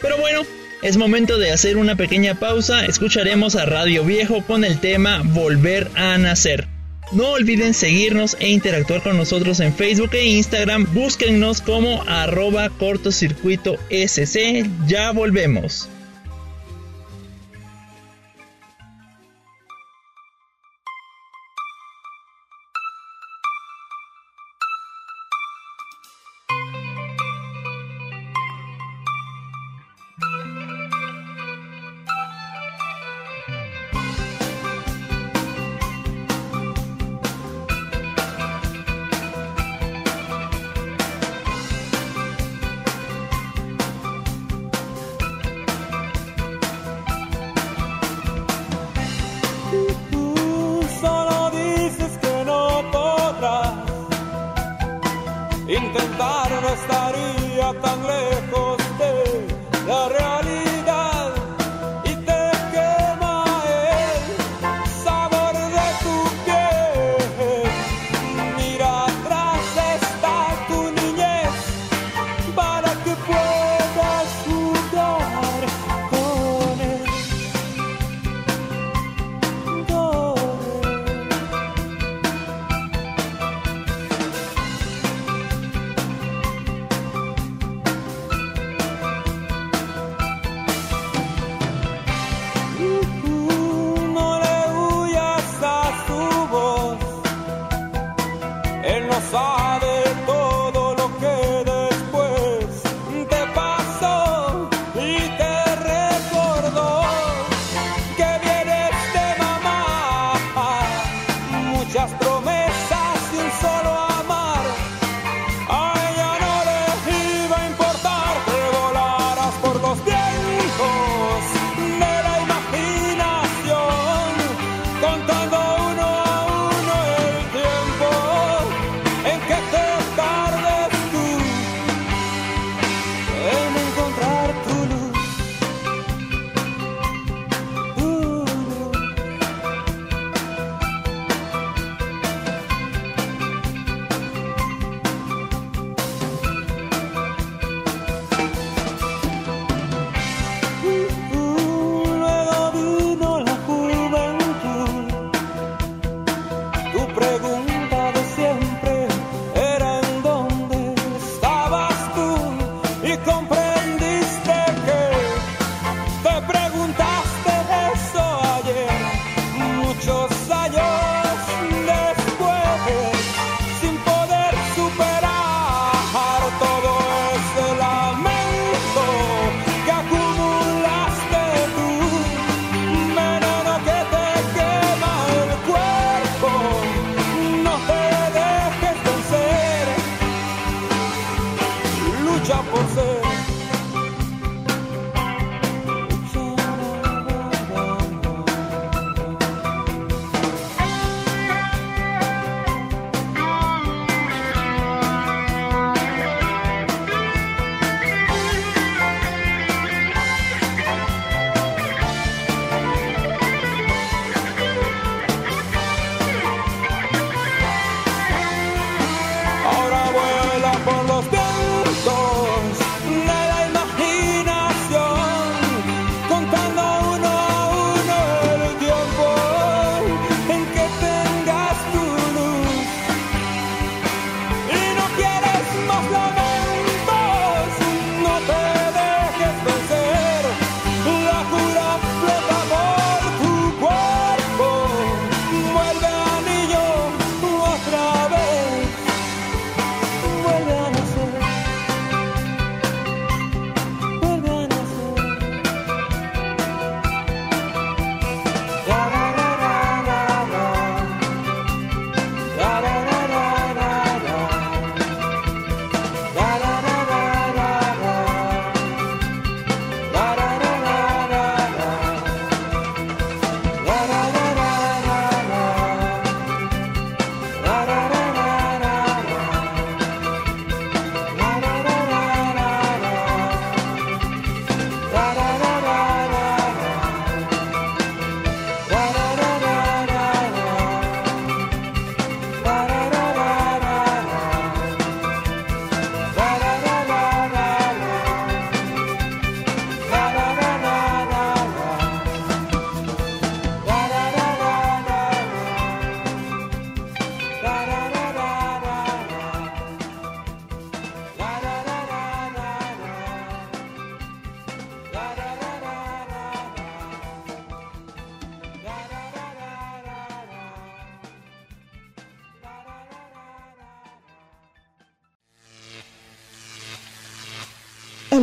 Pero 0.00 0.16
bueno, 0.18 0.42
es 0.82 0.96
momento 0.96 1.38
de 1.38 1.52
hacer 1.52 1.76
una 1.76 1.96
pequeña 1.96 2.34
pausa. 2.38 2.86
Escucharemos 2.86 3.56
a 3.56 3.66
Radio 3.66 4.04
Viejo 4.04 4.42
con 4.46 4.64
el 4.64 4.80
tema 4.80 5.22
Volver 5.24 5.90
a 5.94 6.16
Nacer. 6.18 6.68
No 7.12 7.30
olviden 7.30 7.74
seguirnos 7.74 8.36
e 8.38 8.48
interactuar 8.48 9.02
con 9.02 9.16
nosotros 9.16 9.60
en 9.60 9.74
Facebook 9.74 10.10
e 10.14 10.24
Instagram. 10.26 10.86
Búsquennos 10.94 11.60
como 11.60 12.02
arroba 12.06 12.68
cortocircuito 12.70 13.76
SC. 13.90 14.68
Ya 14.86 15.10
volvemos. 15.10 15.88
intentar 55.90 56.50
no 56.62 56.68
estaría 56.68 57.80
tan 57.80 58.06
lejos. 58.06 58.19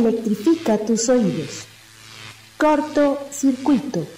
Electrifica 0.08 0.78
tus 0.78 1.06
oídos. 1.10 1.66
Corto 2.56 3.18
circuito. 3.30 4.17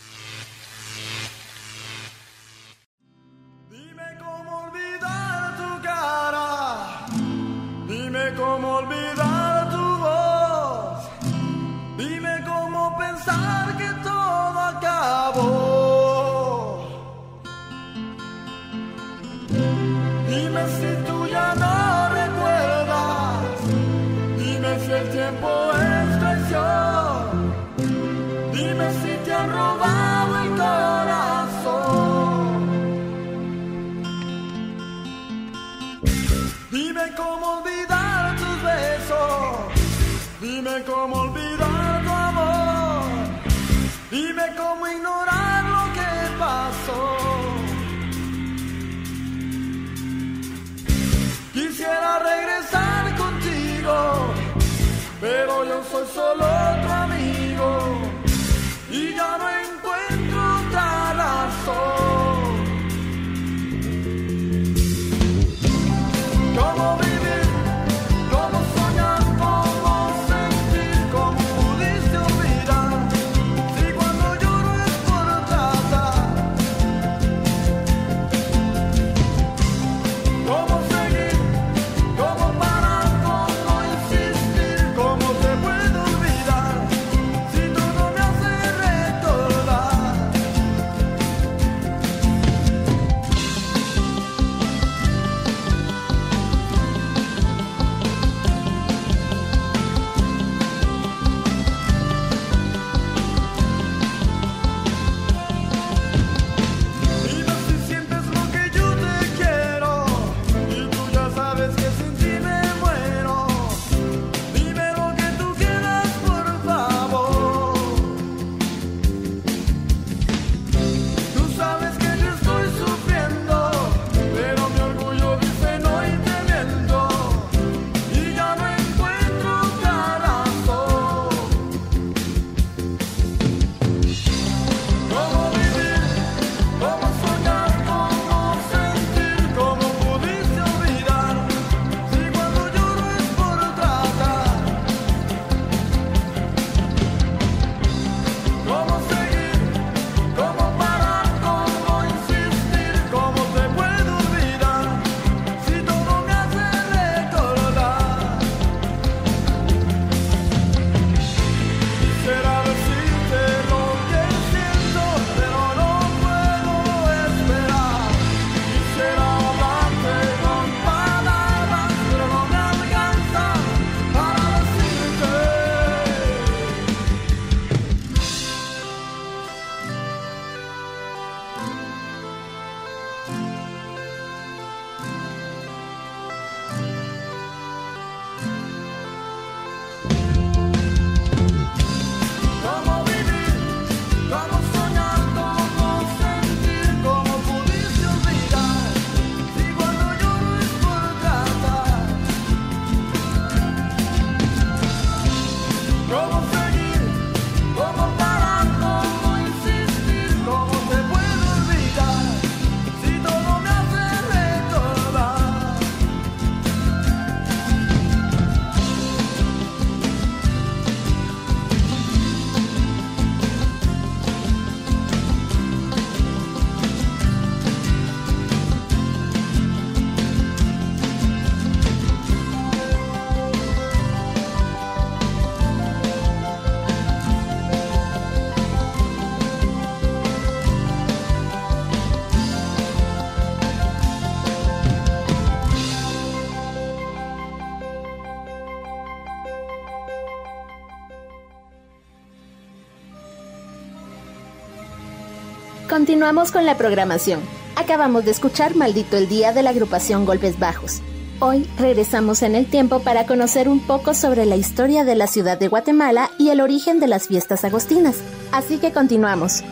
Continuamos 256.21 256.53
con 256.53 256.67
la 256.67 256.77
programación. 256.77 257.41
Acabamos 257.77 258.27
de 258.27 258.31
escuchar 258.31 258.77
Maldito 258.77 259.17
el 259.17 259.27
Día 259.27 259.55
de 259.55 259.63
la 259.63 259.71
agrupación 259.71 260.27
Golpes 260.27 260.59
Bajos. 260.59 261.01
Hoy 261.39 261.67
regresamos 261.79 262.43
en 262.43 262.55
el 262.55 262.67
tiempo 262.67 263.01
para 263.01 263.25
conocer 263.25 263.71
un 263.71 263.81
poco 263.81 264.13
sobre 264.13 264.45
la 264.45 264.57
historia 264.57 265.05
de 265.05 265.15
la 265.15 265.27
ciudad 265.27 265.59
de 265.59 265.69
Guatemala 265.69 266.31
y 266.37 266.51
el 266.51 266.61
origen 266.61 267.01
de 267.01 267.07
las 267.07 267.27
fiestas 267.27 267.65
agostinas. 267.65 268.19
Así 268.53 268.77
que 268.77 268.93
continuamos. 268.93 269.63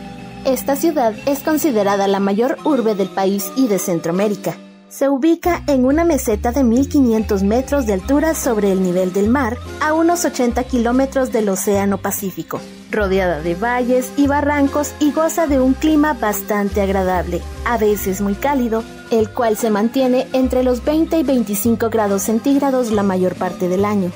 Esta 0.43 0.75
ciudad 0.75 1.13
es 1.27 1.41
considerada 1.41 2.07
la 2.07 2.19
mayor 2.19 2.57
urbe 2.65 2.95
del 2.95 3.09
país 3.09 3.51
y 3.55 3.67
de 3.67 3.77
Centroamérica. 3.77 4.57
Se 4.89 5.07
ubica 5.07 5.61
en 5.67 5.85
una 5.85 6.03
meseta 6.03 6.51
de 6.51 6.63
1500 6.63 7.43
metros 7.43 7.85
de 7.85 7.93
altura 7.93 8.33
sobre 8.33 8.71
el 8.71 8.81
nivel 8.81 9.13
del 9.13 9.29
mar, 9.29 9.55
a 9.81 9.93
unos 9.93 10.25
80 10.25 10.63
kilómetros 10.63 11.31
del 11.31 11.47
Océano 11.49 11.99
Pacífico, 11.99 12.59
rodeada 12.89 13.39
de 13.39 13.53
valles 13.53 14.11
y 14.17 14.25
barrancos 14.25 14.93
y 14.99 15.11
goza 15.11 15.45
de 15.45 15.59
un 15.59 15.75
clima 15.75 16.13
bastante 16.13 16.81
agradable, 16.81 17.39
a 17.65 17.77
veces 17.77 18.19
muy 18.19 18.33
cálido, 18.33 18.83
el 19.11 19.29
cual 19.29 19.57
se 19.57 19.69
mantiene 19.69 20.25
entre 20.33 20.63
los 20.63 20.83
20 20.83 21.19
y 21.19 21.23
25 21.23 21.91
grados 21.91 22.23
centígrados 22.23 22.89
la 22.89 23.03
mayor 23.03 23.35
parte 23.35 23.69
del 23.69 23.85
año. 23.85 24.11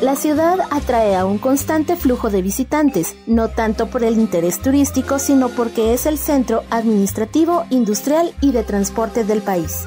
La 0.00 0.16
ciudad 0.16 0.60
atrae 0.70 1.14
a 1.14 1.26
un 1.26 1.36
constante 1.36 1.94
flujo 1.94 2.30
de 2.30 2.40
visitantes, 2.40 3.16
no 3.26 3.48
tanto 3.48 3.88
por 3.88 4.02
el 4.02 4.18
interés 4.18 4.60
turístico, 4.60 5.18
sino 5.18 5.50
porque 5.50 5.92
es 5.92 6.06
el 6.06 6.16
centro 6.16 6.64
administrativo, 6.70 7.64
industrial 7.68 8.34
y 8.40 8.52
de 8.52 8.62
transporte 8.62 9.24
del 9.24 9.42
país. 9.42 9.86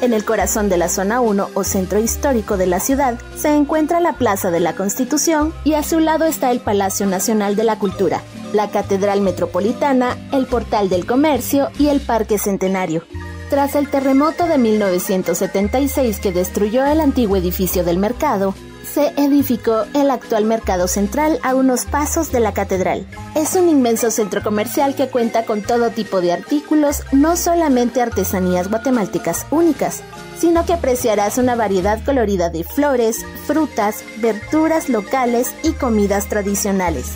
En 0.00 0.12
el 0.12 0.24
corazón 0.24 0.68
de 0.68 0.76
la 0.76 0.88
zona 0.88 1.20
1 1.20 1.50
o 1.54 1.64
centro 1.64 1.98
histórico 1.98 2.56
de 2.56 2.66
la 2.66 2.78
ciudad 2.78 3.18
se 3.36 3.52
encuentra 3.54 3.98
la 3.98 4.12
Plaza 4.12 4.52
de 4.52 4.60
la 4.60 4.76
Constitución 4.76 5.52
y 5.64 5.74
a 5.74 5.82
su 5.82 5.98
lado 5.98 6.24
está 6.24 6.52
el 6.52 6.60
Palacio 6.60 7.06
Nacional 7.06 7.56
de 7.56 7.64
la 7.64 7.80
Cultura, 7.80 8.22
la 8.52 8.70
Catedral 8.70 9.22
Metropolitana, 9.22 10.16
el 10.32 10.46
Portal 10.46 10.88
del 10.88 11.04
Comercio 11.04 11.70
y 11.80 11.88
el 11.88 12.00
Parque 12.00 12.38
Centenario. 12.38 13.02
Tras 13.50 13.74
el 13.74 13.88
terremoto 13.88 14.46
de 14.46 14.58
1976 14.58 16.20
que 16.20 16.32
destruyó 16.32 16.86
el 16.86 17.00
antiguo 17.00 17.36
edificio 17.36 17.82
del 17.82 17.98
mercado, 17.98 18.54
se 18.92 19.12
edificó 19.16 19.84
el 19.94 20.10
actual 20.10 20.44
mercado 20.44 20.88
central 20.88 21.38
a 21.42 21.54
unos 21.54 21.84
pasos 21.84 22.32
de 22.32 22.40
la 22.40 22.52
catedral. 22.52 23.06
Es 23.34 23.54
un 23.54 23.68
inmenso 23.68 24.10
centro 24.10 24.42
comercial 24.42 24.94
que 24.94 25.08
cuenta 25.08 25.44
con 25.44 25.62
todo 25.62 25.90
tipo 25.90 26.20
de 26.20 26.32
artículos, 26.32 27.02
no 27.12 27.36
solamente 27.36 28.00
artesanías 28.00 28.68
guatemaltecas 28.68 29.46
únicas, 29.50 30.02
sino 30.38 30.64
que 30.64 30.72
apreciarás 30.72 31.38
una 31.38 31.54
variedad 31.54 32.02
colorida 32.04 32.50
de 32.50 32.64
flores, 32.64 33.24
frutas, 33.46 34.04
verduras 34.18 34.88
locales 34.88 35.54
y 35.62 35.72
comidas 35.72 36.28
tradicionales. 36.28 37.12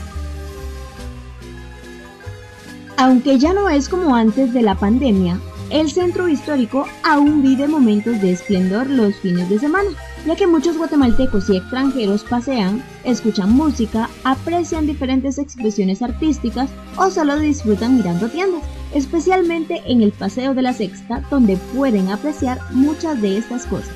Aunque 2.96 3.38
ya 3.38 3.52
no 3.52 3.68
es 3.68 3.88
como 3.88 4.14
antes 4.14 4.52
de 4.52 4.62
la 4.62 4.74
pandemia, 4.74 5.40
el 5.72 5.90
centro 5.90 6.28
histórico 6.28 6.86
aún 7.02 7.42
vive 7.42 7.66
momentos 7.66 8.20
de 8.20 8.32
esplendor 8.32 8.88
los 8.88 9.16
fines 9.16 9.48
de 9.48 9.58
semana 9.58 9.90
ya 10.26 10.36
que 10.36 10.46
muchos 10.46 10.76
guatemaltecos 10.76 11.50
y 11.50 11.56
extranjeros 11.56 12.24
pasean, 12.24 12.82
escuchan 13.04 13.52
música, 13.52 14.08
aprecian 14.24 14.86
diferentes 14.86 15.38
expresiones 15.38 16.02
artísticas 16.02 16.70
o 16.96 17.10
solo 17.10 17.38
disfrutan 17.38 17.96
mirando 17.96 18.28
tiendas, 18.28 18.62
especialmente 18.94 19.82
en 19.86 20.02
el 20.02 20.12
Paseo 20.12 20.54
de 20.54 20.62
la 20.62 20.72
Sexta, 20.72 21.22
donde 21.30 21.56
pueden 21.74 22.08
apreciar 22.10 22.60
muchas 22.70 23.20
de 23.20 23.38
estas 23.38 23.66
cosas. 23.66 23.90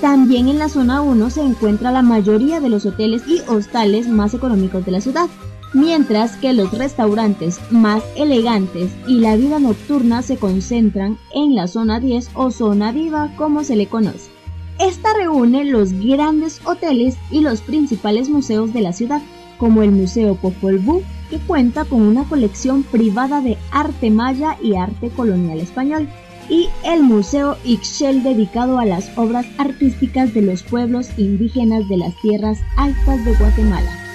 También 0.00 0.48
en 0.48 0.58
la 0.58 0.68
zona 0.68 1.02
1 1.02 1.30
se 1.30 1.42
encuentra 1.42 1.92
la 1.92 2.02
mayoría 2.02 2.58
de 2.58 2.70
los 2.70 2.86
hoteles 2.86 3.22
y 3.28 3.40
hostales 3.46 4.08
más 4.08 4.34
económicos 4.34 4.84
de 4.86 4.92
la 4.92 5.00
ciudad, 5.00 5.28
mientras 5.72 6.36
que 6.36 6.52
los 6.52 6.76
restaurantes 6.76 7.60
más 7.70 8.02
elegantes 8.16 8.90
y 9.06 9.20
la 9.20 9.36
vida 9.36 9.58
nocturna 9.58 10.22
se 10.22 10.36
concentran 10.36 11.18
en 11.34 11.54
la 11.54 11.66
zona 11.66 12.00
10 12.00 12.30
o 12.34 12.50
zona 12.50 12.92
viva 12.92 13.30
como 13.36 13.64
se 13.64 13.76
le 13.76 13.86
conoce. 13.86 14.30
Esta 14.78 15.12
reúne 15.12 15.64
los 15.64 15.92
grandes 15.92 16.60
hoteles 16.64 17.16
y 17.30 17.40
los 17.40 17.60
principales 17.60 18.28
museos 18.28 18.72
de 18.72 18.80
la 18.80 18.92
ciudad, 18.92 19.20
como 19.58 19.82
el 19.82 19.90
Museo 19.90 20.36
Popol 20.36 20.78
Vuh, 20.78 21.02
que 21.28 21.38
cuenta 21.38 21.84
con 21.84 22.00
una 22.00 22.24
colección 22.24 22.82
privada 22.82 23.42
de 23.42 23.58
arte 23.70 24.10
maya 24.10 24.56
y 24.62 24.76
arte 24.76 25.10
colonial 25.10 25.60
español, 25.60 26.08
y 26.48 26.68
el 26.82 27.02
Museo 27.02 27.56
Ixchel 27.64 28.22
dedicado 28.22 28.78
a 28.78 28.86
las 28.86 29.16
obras 29.16 29.46
artísticas 29.58 30.34
de 30.34 30.42
los 30.42 30.62
pueblos 30.62 31.10
indígenas 31.16 31.88
de 31.88 31.98
las 31.98 32.16
tierras 32.22 32.58
altas 32.76 33.24
de 33.24 33.34
Guatemala. 33.34 34.09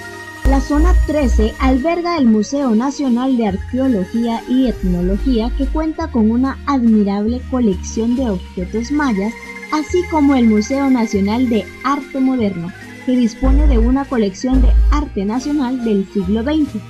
La 0.48 0.60
zona 0.60 0.94
13 1.06 1.54
alberga 1.58 2.16
el 2.18 2.26
Museo 2.26 2.74
Nacional 2.76 3.36
de 3.36 3.48
Arqueología 3.48 4.44
y 4.48 4.68
Etnología 4.68 5.50
que 5.58 5.66
cuenta 5.66 6.08
con 6.08 6.30
una 6.30 6.56
admirable 6.66 7.40
colección 7.50 8.14
de 8.14 8.30
objetos 8.30 8.92
mayas 8.92 9.32
así 9.72 10.02
como 10.10 10.36
el 10.36 10.44
Museo 10.44 10.88
Nacional 10.88 11.48
de 11.48 11.64
Arte 11.82 12.20
Moderno, 12.20 12.72
que 13.04 13.12
dispone 13.16 13.66
de 13.66 13.78
una 13.78 14.04
colección 14.04 14.62
de 14.62 14.68
arte 14.92 15.24
nacional 15.24 15.84
del 15.84 16.06
siglo 16.12 16.44
XX. 16.44 16.80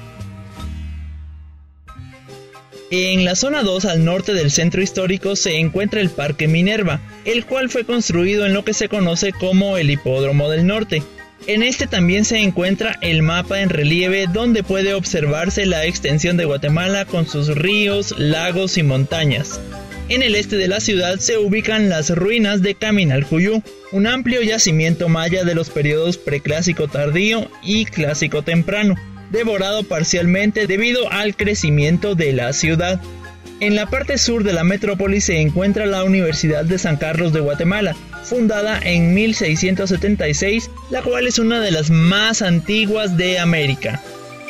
En 2.90 3.24
la 3.24 3.34
zona 3.34 3.62
2 3.62 3.84
al 3.86 4.04
norte 4.04 4.32
del 4.32 4.50
centro 4.50 4.82
histórico 4.82 5.34
se 5.34 5.58
encuentra 5.58 6.00
el 6.00 6.10
Parque 6.10 6.46
Minerva, 6.46 7.00
el 7.24 7.46
cual 7.46 7.68
fue 7.68 7.84
construido 7.84 8.46
en 8.46 8.54
lo 8.54 8.64
que 8.64 8.74
se 8.74 8.88
conoce 8.88 9.32
como 9.32 9.76
el 9.76 9.90
Hipódromo 9.90 10.48
del 10.48 10.66
Norte. 10.66 11.02
En 11.46 11.62
este 11.62 11.86
también 11.86 12.24
se 12.24 12.38
encuentra 12.38 12.98
el 13.02 13.22
mapa 13.22 13.60
en 13.60 13.68
relieve 13.68 14.26
donde 14.32 14.64
puede 14.64 14.94
observarse 14.94 15.64
la 15.64 15.84
extensión 15.84 16.36
de 16.36 16.44
Guatemala 16.44 17.04
con 17.04 17.26
sus 17.28 17.54
ríos, 17.54 18.14
lagos 18.18 18.78
y 18.78 18.82
montañas. 18.82 19.60
En 20.08 20.22
el 20.22 20.34
este 20.34 20.56
de 20.56 20.68
la 20.68 20.80
ciudad 20.80 21.18
se 21.18 21.36
ubican 21.36 21.88
las 21.88 22.10
ruinas 22.10 22.62
de 22.62 22.74
Caminalcuyú, 22.74 23.62
un 23.92 24.06
amplio 24.06 24.42
yacimiento 24.42 25.08
maya 25.08 25.44
de 25.44 25.54
los 25.54 25.70
periodos 25.70 26.16
preclásico 26.16 26.88
tardío 26.88 27.48
y 27.62 27.86
clásico 27.86 28.42
temprano, 28.42 28.94
devorado 29.30 29.82
parcialmente 29.82 30.66
debido 30.66 31.10
al 31.10 31.36
crecimiento 31.36 32.14
de 32.14 32.32
la 32.32 32.52
ciudad. 32.52 33.00
En 33.60 33.74
la 33.74 33.86
parte 33.86 34.18
sur 34.18 34.44
de 34.44 34.52
la 34.52 34.64
metrópoli 34.64 35.20
se 35.20 35.40
encuentra 35.40 35.86
la 35.86 36.04
Universidad 36.04 36.64
de 36.64 36.78
San 36.78 36.96
Carlos 36.96 37.32
de 37.32 37.40
Guatemala, 37.40 37.96
fundada 38.22 38.78
en 38.82 39.14
1676, 39.14 40.70
la 40.90 41.02
cual 41.02 41.26
es 41.26 41.38
una 41.38 41.60
de 41.60 41.70
las 41.70 41.90
más 41.90 42.42
antiguas 42.42 43.16
de 43.16 43.38
América. 43.38 44.02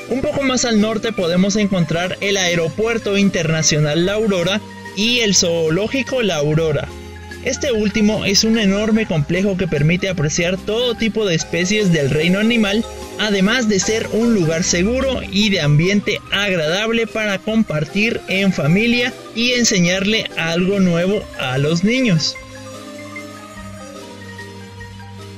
Un 0.09 0.23
poco 0.23 0.43
más 0.43 0.65
al 0.65 0.81
norte 0.81 1.13
podemos 1.13 1.57
encontrar 1.57 2.17
el 2.21 2.37
Aeropuerto 2.37 3.17
Internacional 3.17 4.07
La 4.07 4.15
Aurora, 4.15 4.61
y 4.97 5.21
el 5.21 5.35
zoológico 5.35 6.23
La 6.23 6.37
Aurora. 6.37 6.89
Este 7.47 7.71
último 7.71 8.25
es 8.25 8.43
un 8.43 8.59
enorme 8.59 9.07
complejo 9.07 9.57
que 9.57 9.69
permite 9.69 10.09
apreciar 10.09 10.57
todo 10.57 10.97
tipo 10.97 11.25
de 11.25 11.37
especies 11.37 11.93
del 11.93 12.11
reino 12.11 12.41
animal, 12.41 12.85
además 13.21 13.69
de 13.69 13.79
ser 13.79 14.09
un 14.13 14.35
lugar 14.35 14.65
seguro 14.65 15.21
y 15.31 15.49
de 15.51 15.61
ambiente 15.61 16.19
agradable 16.33 17.07
para 17.07 17.39
compartir 17.39 18.21
en 18.27 18.53
familia 18.53 19.13
y 19.37 19.53
enseñarle 19.53 20.29
algo 20.37 20.81
nuevo 20.81 21.23
a 21.39 21.57
los 21.59 21.85
niños. 21.85 22.35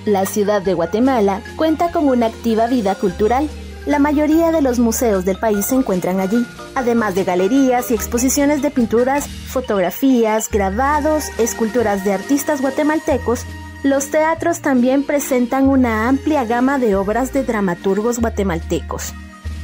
La 0.07 0.25
ciudad 0.25 0.63
de 0.63 0.73
Guatemala 0.73 1.43
cuenta 1.57 1.93
con 1.93 2.09
una 2.09 2.25
activa 2.25 2.69
vida 2.69 2.95
cultural 2.95 3.51
la 3.89 3.99
mayoría 3.99 4.53
de 4.53 4.61
los 4.61 4.79
museos 4.79 5.25
del 5.25 5.39
país 5.39 5.65
se 5.65 5.75
encuentran 5.75 6.21
allí, 6.21 6.47
además 6.75 7.15
de 7.15 7.25
galerías 7.25 7.91
y 7.91 7.95
exposiciones 7.95 8.61
de 8.61 8.71
pinturas, 8.71 9.27
fotografías, 9.27 10.51
grabados, 10.51 11.25
esculturas 11.39 12.05
de 12.05 12.13
artistas 12.13 12.61
guatemaltecos. 12.61 13.47
Los 13.83 14.11
teatros 14.11 14.61
también 14.61 15.05
presentan 15.05 15.71
una 15.71 16.07
amplia 16.07 16.45
gama 16.45 16.79
de 16.79 16.97
obras 16.97 17.33
de 17.33 17.45
dramaturgos 17.45 18.19
guatemaltecos. 18.19 19.15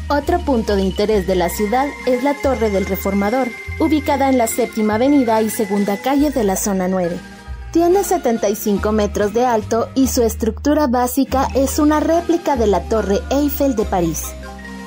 Otro 0.08 0.38
punto 0.40 0.74
de 0.74 0.82
interés 0.82 1.26
de 1.26 1.34
la 1.34 1.50
ciudad 1.50 1.87
es 2.06 2.24
la 2.24 2.32
Torre 2.32 2.70
del 2.70 2.87
Reformador, 2.87 3.48
ubicada 3.78 4.30
en 4.30 4.38
la 4.38 4.46
séptima 4.46 4.94
avenida 4.94 5.42
y 5.42 5.50
segunda 5.50 5.98
calle 5.98 6.30
de 6.30 6.44
la 6.44 6.56
zona 6.56 6.88
9. 6.88 7.33
Tiene 7.74 8.04
75 8.04 8.92
metros 8.92 9.34
de 9.34 9.44
alto 9.44 9.88
y 9.96 10.06
su 10.06 10.22
estructura 10.22 10.87
básica 10.87 11.48
es 11.56 11.80
una 11.80 11.98
réplica 11.98 12.54
de 12.54 12.68
la 12.68 12.88
Torre 12.88 13.18
Eiffel 13.30 13.74
de 13.74 13.84
París. 13.84 14.22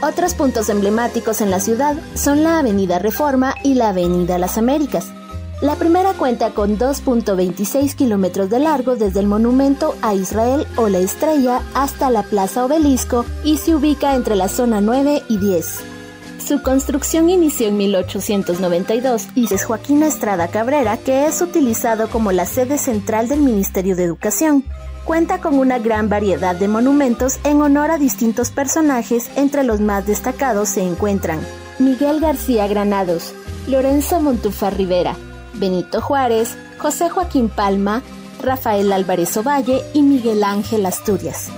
Otros 0.02 0.36
puntos 0.36 0.70
emblemáticos 0.70 1.42
en 1.42 1.52
la 1.52 1.60
ciudad 1.60 1.98
son 2.16 2.44
la 2.44 2.60
Avenida 2.60 2.98
Reforma 2.98 3.56
y 3.62 3.74
la 3.74 3.90
Avenida 3.90 4.38
Las 4.38 4.58
Américas. 4.58 5.08
La 5.60 5.76
primera 5.76 6.14
cuenta 6.14 6.52
con 6.52 6.80
2.26 6.80 7.94
kilómetros 7.94 8.50
de 8.50 8.60
largo 8.60 8.96
desde 8.96 9.20
el 9.20 9.28
monumento 9.28 9.94
a 10.02 10.14
Israel 10.14 10.66
o 10.78 10.88
la 10.88 11.00
Estrella 11.00 11.60
hasta 11.74 12.10
la 12.10 12.24
Plaza 12.24 12.64
Obelisco 12.64 13.26
y 13.44 13.58
se 13.58 13.76
ubica 13.76 14.16
entre 14.16 14.38
la 14.38 14.48
zona 14.48 14.80
9 14.80 15.24
y 15.28 15.38
10. 15.40 15.97
Su 16.48 16.62
construcción 16.62 17.30
inició 17.30 17.68
en 17.68 17.76
1892 17.76 19.28
y 19.36 19.54
es 19.54 19.66
Joaquín 19.66 20.02
Estrada 20.02 20.48
Cabrera, 20.48 20.96
que 20.96 21.26
es 21.26 21.42
utilizado 21.42 22.08
como 22.08 22.32
la 22.32 22.46
sede 22.46 22.78
central 22.78 23.28
del 23.28 23.42
Ministerio 23.42 23.98
de 23.98 24.06
Educación. 24.06 24.64
Cuenta 25.04 25.42
con 25.42 25.60
una 25.60 25.78
gran 25.78 26.08
variedad 26.08 26.56
de 26.56 26.70
monumentos 26.70 27.38
en 27.44 27.60
honor 27.62 27.92
a 27.92 27.98
distintos 27.98 28.50
personajes, 28.52 29.30
entre 29.36 29.66
los 29.66 29.82
más 29.82 30.08
destacados 30.08 30.70
se 30.70 30.84
encuentran 30.84 31.42
Miguel 31.80 32.22
García 32.22 32.66
Granados, 32.68 33.34
Lorenzo 33.68 34.22
Montúfar 34.22 34.78
Rivera, 34.78 35.18
Benito 35.54 36.00
Juárez, 36.00 36.58
José 36.78 37.10
Joaquín 37.10 37.50
Palma, 37.50 38.04
Rafael 38.42 38.94
Álvarez 38.94 39.36
Ovalle 39.36 39.82
y 39.94 40.02
Miguel 40.02 40.46
Ángel 40.46 40.86
Asturias. 40.86 41.50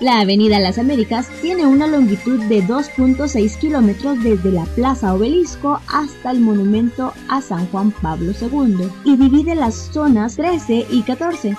La 0.00 0.20
Avenida 0.20 0.58
Las 0.58 0.78
Américas 0.78 1.28
tiene 1.42 1.66
una 1.66 1.86
longitud 1.86 2.42
de 2.44 2.64
2.6 2.64 3.58
kilómetros 3.58 4.22
desde 4.22 4.50
la 4.50 4.64
Plaza 4.64 5.12
Obelisco 5.12 5.78
hasta 5.88 6.30
el 6.30 6.40
monumento 6.40 7.12
a 7.28 7.42
San 7.42 7.66
Juan 7.66 7.90
Pablo 7.90 8.32
II 8.40 8.88
y 9.04 9.16
divide 9.18 9.54
las 9.54 9.74
zonas 9.74 10.36
13 10.36 10.86
y 10.90 11.02
14. 11.02 11.54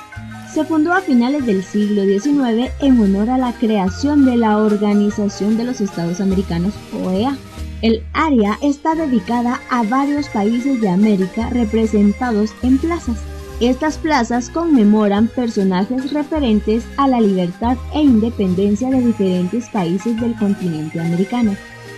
Se 0.52 0.66
fundó 0.66 0.92
a 0.92 1.02
finales 1.02 1.46
del 1.46 1.64
siglo 1.64 2.04
XIX 2.04 2.72
en 2.80 3.00
honor 3.00 3.30
a 3.30 3.38
la 3.38 3.54
creación 3.54 4.26
de 4.26 4.38
la 4.38 4.58
Organización 4.58 5.56
de 5.56 5.66
los 5.66 5.80
Estados 5.80 6.20
Americanos, 6.20 6.74
OEA. 6.94 7.38
El 7.84 8.04
área 8.14 8.58
está 8.64 8.96
dedicada 8.96 9.62
a 9.70 9.84
varios 9.84 10.28
países 10.30 10.82
de 10.82 10.90
América 10.90 11.52
representados 11.52 12.56
en 12.64 12.80
plazas. 12.80 13.18
Estas 13.62 14.00
plazas 14.00 14.50
conmemoran 14.50 15.28
personajes 15.28 16.12
referentes 16.12 16.84
a 16.98 17.08
la 17.08 17.22
libertad 17.22 17.78
e 17.94 18.02
independencia 18.02 18.90
de 18.90 19.02
diferentes 19.02 19.70
países 19.70 20.20
del 20.20 20.36
continente 20.36 21.00
americano. 21.00 21.56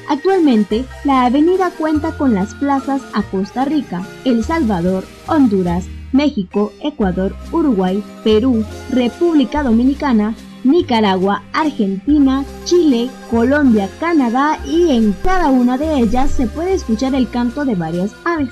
Actualmente, 0.10 0.84
la 1.06 1.24
avenida 1.24 1.72
cuenta 1.72 2.18
con 2.18 2.34
las 2.34 2.54
plazas 2.56 3.02
a 3.14 3.24
Costa 3.24 3.64
Rica, 3.64 4.06
El 4.26 4.44
Salvador, 4.44 5.06
Honduras, 5.28 5.86
México, 6.12 6.74
Ecuador, 6.82 7.34
Uruguay, 7.54 8.04
Perú, 8.26 8.66
República 8.92 9.64
Dominicana, 9.64 10.36
Nicaragua, 10.66 11.44
Argentina, 11.54 12.44
Chile, 12.66 13.10
Colombia, 13.32 13.90
Canadá 14.02 14.60
y 14.68 14.90
en 14.90 15.14
cada 15.24 15.50
una 15.50 15.78
de 15.78 16.00
ellas 16.00 16.30
se 16.30 16.46
puede 16.46 16.74
escuchar 16.74 17.16
el 17.16 17.30
canto 17.30 17.64
de 17.64 17.76
varias 17.76 18.12
aves. 18.26 18.50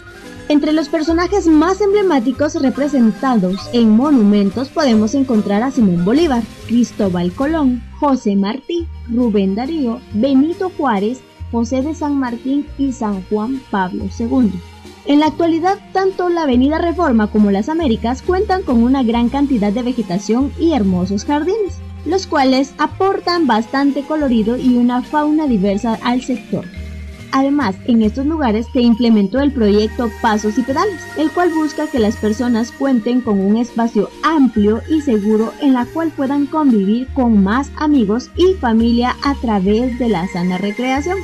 Entre 0.49 0.73
los 0.73 0.89
personajes 0.89 1.47
más 1.47 1.79
emblemáticos 1.81 2.55
representados 2.55 3.69
en 3.73 3.89
monumentos 3.89 4.69
podemos 4.69 5.15
encontrar 5.15 5.63
a 5.63 5.71
Simón 5.71 6.03
Bolívar, 6.03 6.43
Cristóbal 6.67 7.31
Colón, 7.31 7.81
José 7.99 8.35
Martí, 8.35 8.87
Rubén 9.09 9.55
Darío, 9.55 10.01
Benito 10.13 10.71
Juárez, 10.75 11.21
José 11.51 11.81
de 11.81 11.95
San 11.95 12.17
Martín 12.17 12.67
y 12.77 12.91
San 12.91 13.23
Juan 13.29 13.61
Pablo 13.71 14.05
II. 14.19 14.51
En 15.05 15.19
la 15.19 15.27
actualidad, 15.27 15.79
tanto 15.93 16.29
la 16.29 16.43
Avenida 16.43 16.77
Reforma 16.77 17.27
como 17.27 17.49
las 17.49 17.69
Américas 17.69 18.21
cuentan 18.21 18.61
con 18.63 18.83
una 18.83 19.03
gran 19.03 19.29
cantidad 19.29 19.71
de 19.71 19.83
vegetación 19.83 20.51
y 20.59 20.73
hermosos 20.73 21.25
jardines, 21.25 21.79
los 22.05 22.27
cuales 22.27 22.73
aportan 22.77 23.47
bastante 23.47 24.03
colorido 24.03 24.57
y 24.57 24.77
una 24.77 25.01
fauna 25.01 25.47
diversa 25.47 25.97
al 26.03 26.21
sector. 26.21 26.65
Además, 27.31 27.75
en 27.85 28.01
estos 28.01 28.25
lugares 28.25 28.67
se 28.73 28.81
implementó 28.81 29.39
el 29.39 29.51
proyecto 29.51 30.11
Pasos 30.21 30.57
y 30.57 30.63
Pedales, 30.63 31.01
el 31.17 31.31
cual 31.31 31.49
busca 31.53 31.87
que 31.87 31.99
las 31.99 32.17
personas 32.17 32.71
cuenten 32.71 33.21
con 33.21 33.39
un 33.39 33.55
espacio 33.57 34.09
amplio 34.23 34.81
y 34.89 35.01
seguro 35.01 35.53
en 35.61 35.73
la 35.73 35.85
cual 35.85 36.11
puedan 36.11 36.45
convivir 36.45 37.07
con 37.13 37.41
más 37.41 37.71
amigos 37.77 38.29
y 38.35 38.53
familia 38.55 39.15
a 39.23 39.35
través 39.35 39.97
de 39.97 40.09
la 40.09 40.27
sana 40.27 40.57
recreación. 40.57 41.17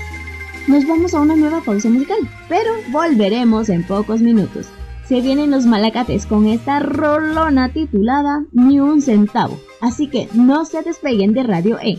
Nos 0.67 0.87
vamos 0.87 1.13
a 1.13 1.21
una 1.21 1.35
nueva 1.35 1.61
pausa 1.61 1.89
musical, 1.89 2.19
pero 2.47 2.71
volveremos 2.91 3.69
en 3.69 3.83
pocos 3.83 4.21
minutos. 4.21 4.67
Se 5.07 5.21
vienen 5.21 5.51
los 5.51 5.65
malacates 5.65 6.25
con 6.25 6.47
esta 6.47 6.79
rolona 6.79 7.69
titulada 7.69 8.43
Ni 8.51 8.79
un 8.79 9.01
centavo, 9.01 9.57
así 9.79 10.07
que 10.07 10.27
no 10.33 10.65
se 10.65 10.81
despeguen 10.83 11.33
de 11.33 11.43
Radio 11.43 11.79
E. 11.79 11.97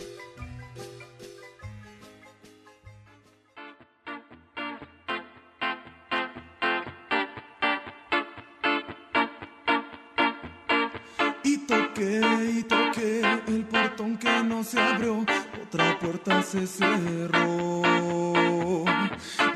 se 16.51 16.67
cerró. 16.67 17.83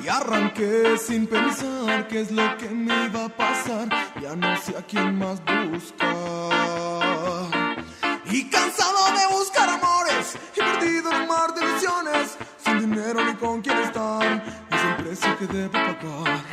Y 0.03 0.09
arranqué 0.09 0.99
sin 0.99 1.27
pensar 1.27 2.07
qué 2.09 2.21
es 2.21 2.31
lo 2.31 2.57
que 2.59 2.69
me 2.69 3.07
iba 3.07 3.25
a 3.25 3.29
pasar, 3.31 3.89
ya 4.21 4.37
no 4.37 4.55
sé 4.59 4.77
a 4.77 4.83
quién 4.83 5.19
más 5.19 5.41
buscar. 5.71 6.03
Y 8.27 8.45
cansado 8.51 9.13
de 9.17 9.27
buscar 9.35 9.71
amores, 9.71 10.37
y 10.55 10.61
perdido 10.61 11.13
en 11.13 11.23
un 11.23 11.29
mar 11.29 11.55
de 11.55 11.67
visiones, 11.73 12.37
sin 12.63 12.81
dinero 12.81 13.25
ni 13.25 13.35
con 13.37 13.63
quién 13.63 13.79
estar, 13.79 14.45
es 14.71 14.83
el 14.83 14.97
precio 15.05 15.39
que 15.39 15.47
debo 15.47 15.73
pagar. 15.73 16.52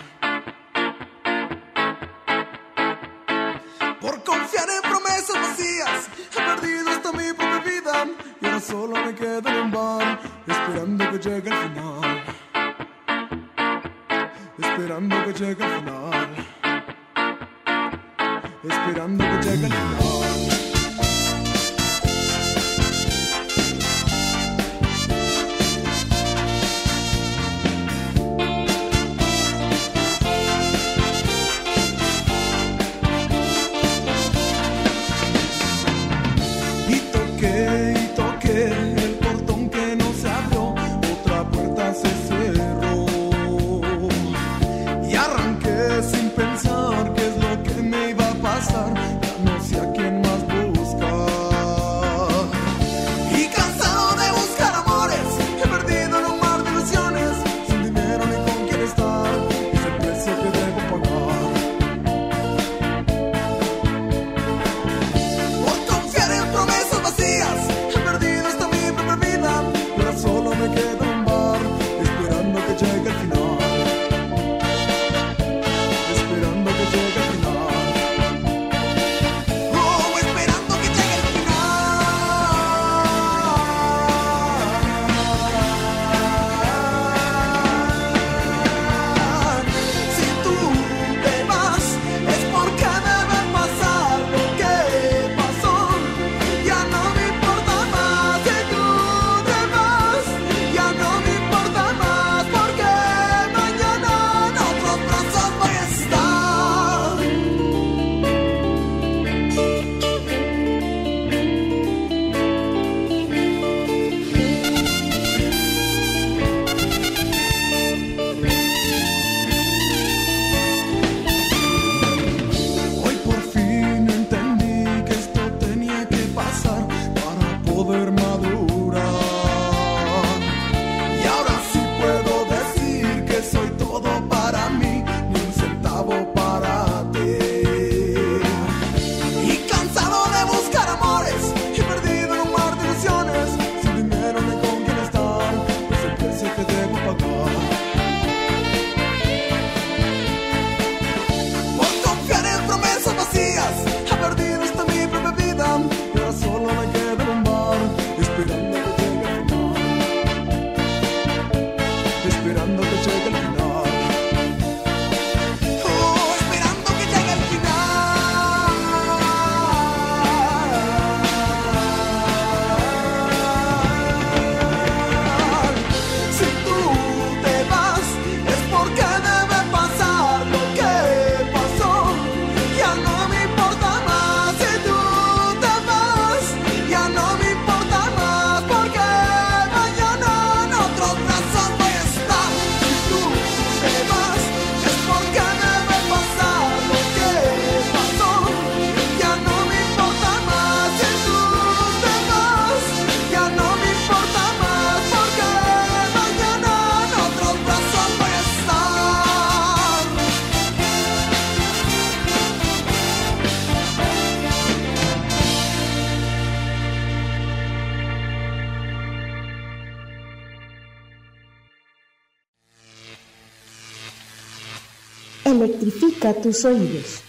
Tus 226.19 226.65
oídos. 226.65 227.21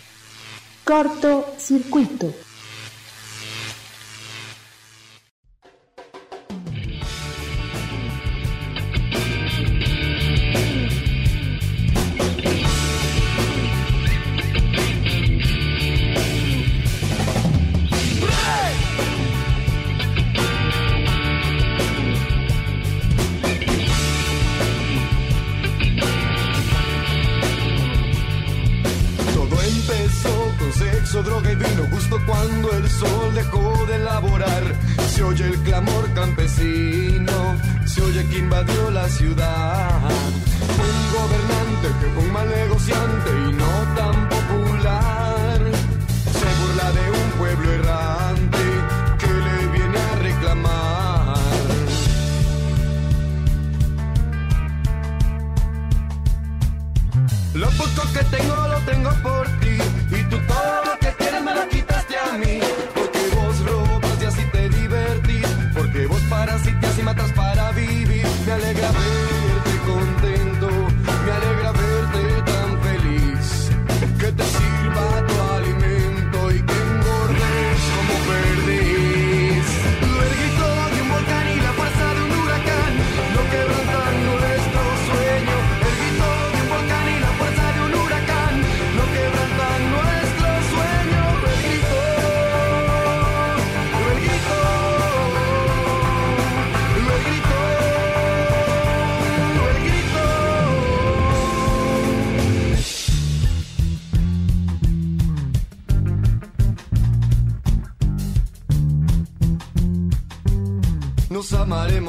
Corto 0.84 1.46
circuito. 1.58 2.34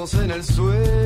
dormimos 0.01 0.13
en 0.15 0.31
el 0.31 0.43
suelo. 0.43 1.00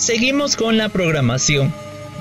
Seguimos 0.00 0.56
con 0.56 0.78
la 0.78 0.88
programación. 0.88 1.74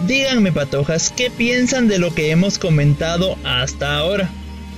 Díganme 0.06 0.52
patojas, 0.52 1.14
¿qué 1.16 1.32
piensan 1.32 1.88
de 1.88 1.98
lo 1.98 2.14
que 2.14 2.30
hemos 2.30 2.60
comentado 2.60 3.38
hasta 3.46 3.96
ahora? 3.96 4.30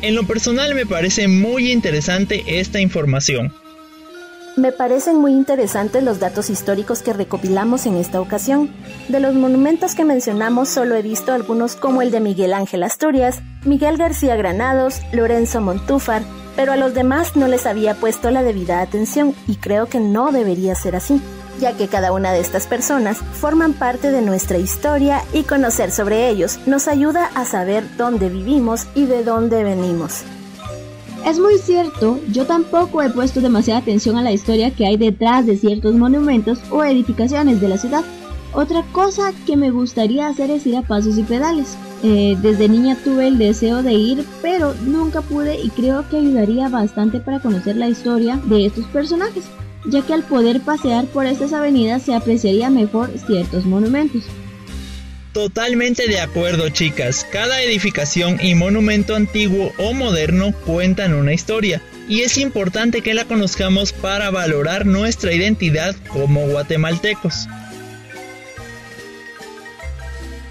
En 0.04 0.14
lo 0.14 0.28
personal 0.28 0.76
me 0.76 0.86
parece 0.86 1.28
muy 1.28 1.72
interesante 1.72 2.44
esta 2.60 2.80
información. 2.80 3.52
Me 4.56 4.72
parecen 4.72 5.18
muy 5.18 5.32
interesantes 5.32 6.04
los 6.04 6.20
datos 6.20 6.52
históricos 6.52 7.02
que 7.02 7.12
recopilamos 7.12 7.88
en 7.88 7.96
esta 7.96 8.22
ocasión. 8.22 8.70
De 9.10 9.20
los 9.20 9.34
monumentos 9.34 9.96
que 9.96 10.06
mencionamos 10.06 10.70
solo 10.70 10.94
he 10.94 11.02
visto 11.02 11.34
algunos 11.34 11.76
como 11.76 12.04
el 12.04 12.12
de 12.12 12.20
Miguel 12.20 12.54
Ángel 12.54 12.84
Asturias, 12.84 13.42
Miguel 13.66 13.98
García 13.98 14.36
Granados, 14.36 15.02
Lorenzo 15.12 15.60
Montúfar, 15.60 16.22
pero 16.56 16.72
a 16.72 16.78
los 16.78 16.94
demás 16.94 17.36
no 17.36 17.48
les 17.48 17.66
había 17.66 17.96
puesto 17.96 18.30
la 18.30 18.44
debida 18.44 18.80
atención 18.80 19.34
y 19.48 19.56
creo 19.56 19.88
que 19.88 20.00
no 20.00 20.32
debería 20.32 20.76
ser 20.76 20.96
así 20.96 21.20
ya 21.62 21.78
que 21.78 21.88
cada 21.88 22.12
una 22.12 22.34
de 22.34 22.42
estas 22.42 22.68
personas 22.68 23.20
forman 23.20 23.74
parte 23.74 24.12
de 24.12 24.22
nuestra 24.22 24.58
historia 24.58 25.24
y 25.32 25.44
conocer 25.44 25.92
sobre 25.92 26.30
ellos 26.30 26.60
nos 26.66 26.90
ayuda 26.90 27.32
a 27.36 27.46
saber 27.46 27.86
dónde 27.96 28.28
vivimos 28.28 28.88
y 28.96 29.06
de 29.06 29.24
dónde 29.24 29.64
venimos. 29.64 30.24
Es 31.26 31.40
muy 31.40 31.60
cierto, 31.60 32.20
yo 32.32 32.46
tampoco 32.46 33.04
he 33.04 33.10
puesto 33.12 33.42
demasiada 33.42 33.80
atención 33.80 34.18
a 34.18 34.24
la 34.24 34.32
historia 34.32 34.72
que 34.72 34.88
hay 34.88 34.98
detrás 34.98 35.46
de 35.46 35.56
ciertos 35.56 35.94
monumentos 35.94 36.60
o 36.72 36.84
edificaciones 36.84 37.62
de 37.62 37.70
la 37.70 37.78
ciudad. 37.78 38.04
Otra 38.54 38.84
cosa 38.92 39.32
que 39.46 39.56
me 39.56 39.70
gustaría 39.70 40.28
hacer 40.28 40.50
es 40.50 40.66
ir 40.66 40.76
a 40.76 40.82
pasos 40.82 41.18
y 41.18 41.24
pedales. 41.24 41.78
Eh, 42.04 42.36
desde 42.42 42.68
niña 42.68 42.98
tuve 43.04 43.28
el 43.28 43.38
deseo 43.38 43.84
de 43.84 43.94
ir, 43.94 44.26
pero 44.42 44.74
nunca 44.84 45.22
pude 45.22 45.62
y 45.62 45.70
creo 45.70 46.10
que 46.10 46.18
ayudaría 46.18 46.68
bastante 46.68 47.20
para 47.20 47.40
conocer 47.40 47.76
la 47.76 47.88
historia 47.88 48.42
de 48.46 48.66
estos 48.66 48.86
personajes, 48.88 49.46
ya 49.86 50.02
que 50.02 50.14
al 50.14 50.24
poder 50.24 50.62
pasear 50.62 51.06
por 51.06 51.26
estas 51.26 51.54
avenidas 51.54 52.04
se 52.04 52.14
apreciaría 52.14 52.70
mejor 52.70 53.12
ciertos 53.26 53.66
monumentos. 53.66 54.24
Totalmente 55.34 56.08
de 56.08 56.20
acuerdo, 56.20 56.68
chicas. 56.70 57.26
Cada 57.32 57.62
edificación 57.62 58.38
y 58.42 58.54
monumento 58.54 59.16
antiguo 59.16 59.72
o 59.78 59.94
moderno 59.94 60.52
cuentan 60.66 61.14
una 61.14 61.34
historia 61.34 61.82
y 62.10 62.22
es 62.22 62.38
importante 62.38 63.02
que 63.02 63.14
la 63.14 63.24
conozcamos 63.24 63.94
para 63.94 64.30
valorar 64.30 64.86
nuestra 64.86 65.32
identidad 65.32 65.96
como 66.10 66.46
guatemaltecos. 66.48 67.48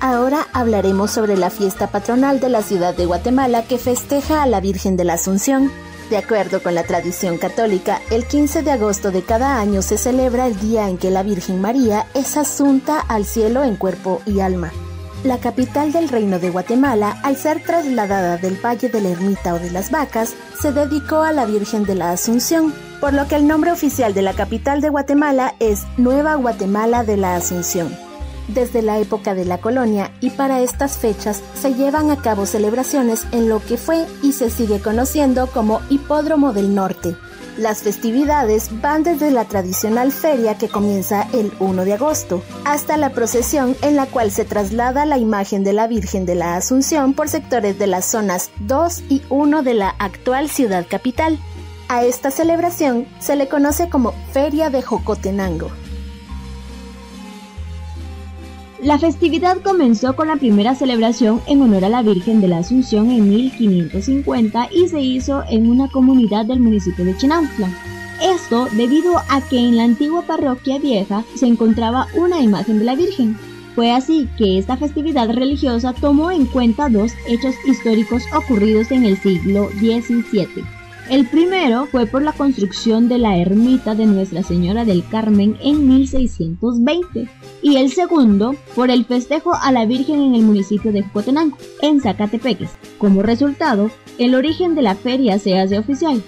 Ahora 0.00 0.46
hablaremos 0.54 1.10
sobre 1.10 1.36
la 1.36 1.50
fiesta 1.50 1.88
patronal 1.88 2.40
de 2.40 2.48
la 2.48 2.62
ciudad 2.62 2.94
de 2.94 3.04
Guatemala 3.04 3.64
que 3.64 3.76
festeja 3.76 4.42
a 4.42 4.46
la 4.46 4.60
Virgen 4.60 4.96
de 4.96 5.04
la 5.04 5.14
Asunción. 5.14 5.70
De 6.11 6.16
acuerdo 6.16 6.61
con 6.61 6.74
la 6.74 6.82
tradición 6.82 7.38
católica, 7.38 8.02
el 8.11 8.26
15 8.26 8.64
de 8.64 8.72
agosto 8.72 9.12
de 9.12 9.22
cada 9.22 9.61
año 9.61 9.80
se 9.80 9.96
celebra 9.96 10.48
el 10.48 10.58
día 10.58 10.88
en 10.88 10.98
que 10.98 11.08
la 11.08 11.22
Virgen 11.22 11.61
María 11.61 12.04
es 12.14 12.36
asunta 12.36 12.98
al 12.98 13.24
cielo 13.24 13.62
en 13.62 13.76
cuerpo 13.76 14.20
y 14.26 14.40
alma. 14.40 14.72
La 15.22 15.38
capital 15.38 15.92
del 15.92 16.08
reino 16.08 16.40
de 16.40 16.50
Guatemala, 16.50 17.20
al 17.22 17.36
ser 17.36 17.62
trasladada 17.62 18.38
del 18.38 18.56
Valle 18.56 18.88
de 18.88 19.00
la 19.00 19.11
Ermita 19.11 19.54
o 19.54 19.61
de 19.61 19.70
las 19.70 19.92
Vacas, 19.92 20.34
se 20.61 20.72
dedicó 20.72 21.22
a 21.22 21.32
la 21.32 21.46
Virgen 21.46 21.84
de 21.84 21.94
la 21.94 22.11
Asunción, 22.11 22.74
por 23.00 23.12
lo 23.12 23.28
que 23.28 23.36
el 23.36 23.46
nombre 23.46 23.70
oficial 23.70 24.12
de 24.12 24.22
la 24.22 24.32
capital 24.32 24.80
de 24.80 24.88
Guatemala 24.88 25.54
es 25.61 25.84
Nueva 25.96 26.34
Guatemala 26.34 27.04
de 27.04 27.18
la 27.18 27.36
Asunción 27.36 28.09
desde 28.51 28.82
la 28.82 28.98
época 28.98 29.34
de 29.34 29.44
la 29.44 29.59
colonia 29.59 30.12
y 30.20 30.30
para 30.30 30.61
estas 30.61 30.98
fechas 30.98 31.42
se 31.55 31.74
llevan 31.74 32.11
a 32.11 32.16
cabo 32.16 32.46
celebraciones 32.46 33.26
en 33.32 33.48
lo 33.48 33.64
que 33.64 33.76
fue 33.76 34.07
y 34.22 34.32
se 34.32 34.51
sigue 34.51 34.80
conociendo 34.80 35.46
como 35.48 35.80
Hipódromo 35.88 36.53
del 36.53 36.74
Norte. 36.74 37.16
Las 37.57 37.82
festividades 37.82 38.70
van 38.80 39.03
desde 39.03 39.30
la 39.30 39.44
tradicional 39.44 40.12
feria 40.12 40.57
que 40.57 40.68
comienza 40.68 41.28
el 41.32 41.53
1 41.59 41.84
de 41.84 41.94
agosto 41.94 42.42
hasta 42.64 42.96
la 42.96 43.11
procesión 43.11 43.76
en 43.82 43.96
la 43.96 44.07
cual 44.07 44.30
se 44.30 44.44
traslada 44.44 45.05
la 45.05 45.18
imagen 45.18 45.64
de 45.64 45.72
la 45.72 45.86
Virgen 45.86 46.24
de 46.24 46.36
la 46.36 46.57
Asunción 46.57 47.12
por 47.12 47.28
sectores 47.28 47.78
de 47.78 47.86
las 47.86 48.07
zonas 48.07 48.51
2 48.61 49.03
y 49.09 49.22
1 49.28 49.62
de 49.62 49.74
la 49.74 49.90
actual 49.98 50.48
ciudad 50.48 50.86
capital. 50.88 51.38
A 51.88 52.05
esta 52.05 52.30
celebración 52.30 53.07
se 53.18 53.36
le 53.36 53.48
conoce 53.48 53.88
como 53.88 54.14
Feria 54.32 54.70
de 54.70 54.80
Jocotenango. 54.80 55.70
La 58.82 58.98
festividad 58.98 59.58
comenzó 59.58 60.16
con 60.16 60.28
la 60.28 60.36
primera 60.36 60.74
celebración 60.74 61.42
en 61.46 61.60
honor 61.60 61.84
a 61.84 61.90
la 61.90 62.00
Virgen 62.00 62.40
de 62.40 62.48
la 62.48 62.58
Asunción 62.58 63.10
en 63.10 63.28
1550 63.28 64.68
y 64.72 64.88
se 64.88 65.00
hizo 65.02 65.44
en 65.50 65.68
una 65.68 65.88
comunidad 65.88 66.46
del 66.46 66.60
municipio 66.60 67.04
de 67.04 67.14
Chinautla. 67.14 67.68
Esto 68.22 68.68
debido 68.72 69.18
a 69.28 69.42
que 69.42 69.58
en 69.58 69.76
la 69.76 69.84
antigua 69.84 70.22
parroquia 70.22 70.78
vieja 70.78 71.24
se 71.34 71.46
encontraba 71.46 72.06
una 72.14 72.40
imagen 72.40 72.78
de 72.78 72.86
la 72.86 72.94
Virgen. 72.94 73.36
Fue 73.74 73.92
así 73.92 74.30
que 74.38 74.58
esta 74.58 74.78
festividad 74.78 75.28
religiosa 75.30 75.92
tomó 75.92 76.30
en 76.30 76.46
cuenta 76.46 76.88
dos 76.88 77.12
hechos 77.28 77.54
históricos 77.66 78.22
ocurridos 78.34 78.90
en 78.92 79.04
el 79.04 79.18
siglo 79.18 79.68
XVII. 79.78 80.79
El 81.11 81.26
primero 81.26 81.86
fue 81.86 82.06
por 82.06 82.22
la 82.22 82.30
construcción 82.30 83.08
de 83.08 83.18
la 83.18 83.36
ermita 83.36 83.96
de 83.96 84.06
Nuestra 84.06 84.44
Señora 84.44 84.84
del 84.84 85.04
Carmen 85.08 85.56
en 85.61 85.88
1620 85.88 87.28
y 87.62 87.76
el 87.78 87.90
segundo 87.90 88.54
por 88.76 88.90
el 88.92 89.04
festejo 89.04 89.52
a 89.52 89.72
la 89.72 89.86
Virgen 89.86 90.22
en 90.22 90.36
el 90.36 90.42
municipio 90.42 90.92
de 90.92 91.02
Jocotenango, 91.02 91.58
en 91.82 92.00
Zacatepeques. 92.00 92.70
Como 92.98 93.24
resultado, 93.24 93.90
el 94.18 94.36
origen 94.36 94.76
de 94.76 94.82
la 94.82 94.94
feria 94.94 95.40
se 95.40 95.58
hace 95.58 95.80
oficial. 95.80 96.22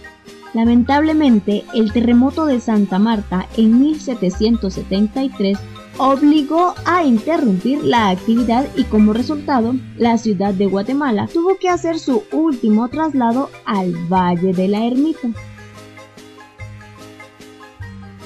Lamentablemente, 0.52 1.64
el 1.74 1.92
terremoto 1.92 2.44
de 2.44 2.58
Santa 2.58 2.98
Marta 2.98 3.46
en 3.56 3.78
1773 3.78 5.58
obligó 5.98 6.74
a 6.84 7.04
interrumpir 7.04 7.82
la 7.82 8.10
actividad 8.10 8.66
y 8.76 8.84
como 8.84 9.12
resultado 9.12 9.74
la 9.96 10.18
ciudad 10.18 10.54
de 10.54 10.66
Guatemala 10.66 11.28
tuvo 11.32 11.58
que 11.58 11.68
hacer 11.68 11.98
su 11.98 12.24
último 12.32 12.88
traslado 12.88 13.50
al 13.64 13.92
Valle 14.08 14.52
de 14.52 14.68
la 14.68 14.86
Ermita. 14.86 15.28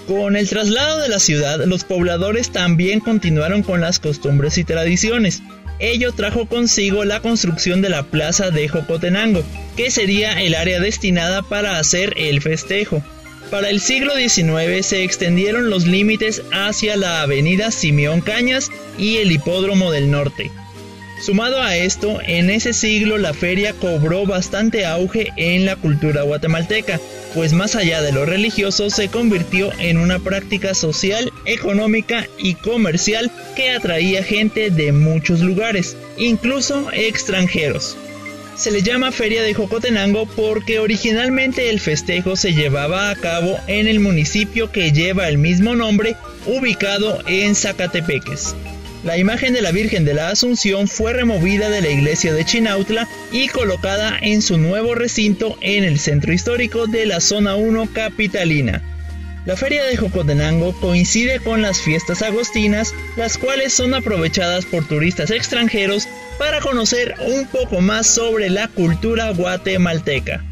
Con 0.06 0.36
el 0.36 0.48
traslado 0.48 1.00
de 1.00 1.08
la 1.08 1.18
ciudad, 1.18 1.64
los 1.64 1.82
pobladores 1.82 2.50
también 2.50 3.00
continuaron 3.00 3.64
con 3.64 3.80
las 3.80 3.98
costumbres 3.98 4.56
y 4.56 4.62
tradiciones. 4.62 5.42
Ello 5.80 6.12
trajo 6.12 6.46
consigo 6.46 7.04
la 7.04 7.20
construcción 7.20 7.82
de 7.82 7.88
la 7.88 8.04
plaza 8.04 8.50
de 8.50 8.68
Jocotenango, 8.68 9.42
que 9.76 9.90
sería 9.90 10.40
el 10.40 10.54
área 10.54 10.78
destinada 10.78 11.42
para 11.42 11.80
hacer 11.80 12.14
el 12.16 12.40
festejo. 12.40 13.02
Para 13.50 13.70
el 13.70 13.80
siglo 13.80 14.14
XIX 14.16 14.84
se 14.84 15.04
extendieron 15.04 15.70
los 15.70 15.86
límites 15.86 16.42
hacia 16.52 16.96
la 16.96 17.22
avenida 17.22 17.70
Simeón 17.70 18.20
Cañas 18.20 18.70
y 18.98 19.18
el 19.18 19.30
Hipódromo 19.30 19.92
del 19.92 20.10
Norte. 20.10 20.50
Sumado 21.22 21.62
a 21.62 21.76
esto, 21.76 22.18
en 22.26 22.50
ese 22.50 22.72
siglo 22.72 23.18
la 23.18 23.32
feria 23.32 23.72
cobró 23.72 24.26
bastante 24.26 24.84
auge 24.84 25.28
en 25.36 25.64
la 25.64 25.76
cultura 25.76 26.22
guatemalteca, 26.22 27.00
pues 27.34 27.52
más 27.52 27.76
allá 27.76 28.02
de 28.02 28.12
lo 28.12 28.26
religioso 28.26 28.90
se 28.90 29.08
convirtió 29.08 29.70
en 29.78 29.96
una 29.96 30.18
práctica 30.18 30.74
social, 30.74 31.32
económica 31.46 32.26
y 32.38 32.54
comercial 32.54 33.30
que 33.54 33.70
atraía 33.70 34.24
gente 34.24 34.70
de 34.70 34.92
muchos 34.92 35.40
lugares, 35.40 35.96
incluso 36.18 36.90
extranjeros. 36.92 37.96
Se 38.56 38.70
le 38.70 38.82
llama 38.82 39.12
Feria 39.12 39.42
de 39.42 39.52
Jocotenango 39.52 40.24
porque 40.24 40.78
originalmente 40.78 41.68
el 41.68 41.78
festejo 41.78 42.36
se 42.36 42.54
llevaba 42.54 43.10
a 43.10 43.14
cabo 43.14 43.58
en 43.66 43.86
el 43.86 44.00
municipio 44.00 44.72
que 44.72 44.92
lleva 44.92 45.28
el 45.28 45.36
mismo 45.36 45.76
nombre, 45.76 46.16
ubicado 46.46 47.22
en 47.26 47.54
Zacatepeques. 47.54 48.54
La 49.04 49.18
imagen 49.18 49.52
de 49.52 49.60
la 49.60 49.72
Virgen 49.72 50.06
de 50.06 50.14
la 50.14 50.30
Asunción 50.30 50.88
fue 50.88 51.12
removida 51.12 51.68
de 51.68 51.82
la 51.82 51.90
iglesia 51.90 52.32
de 52.32 52.46
Chinautla 52.46 53.06
y 53.30 53.48
colocada 53.48 54.18
en 54.22 54.40
su 54.40 54.56
nuevo 54.56 54.94
recinto 54.94 55.58
en 55.60 55.84
el 55.84 55.98
centro 55.98 56.32
histórico 56.32 56.86
de 56.86 57.04
la 57.04 57.20
zona 57.20 57.56
1 57.56 57.90
capitalina. 57.92 58.82
La 59.44 59.56
feria 59.56 59.84
de 59.84 59.96
Jocotenango 59.96 60.72
coincide 60.80 61.38
con 61.40 61.62
las 61.62 61.80
fiestas 61.80 62.22
agostinas, 62.22 62.94
las 63.16 63.38
cuales 63.38 63.74
son 63.74 63.94
aprovechadas 63.94 64.64
por 64.64 64.88
turistas 64.88 65.30
extranjeros 65.30 66.08
para 66.38 66.60
conocer 66.60 67.14
un 67.26 67.46
poco 67.46 67.80
más 67.80 68.06
sobre 68.06 68.50
la 68.50 68.68
cultura 68.68 69.32
guatemalteca. 69.32 70.44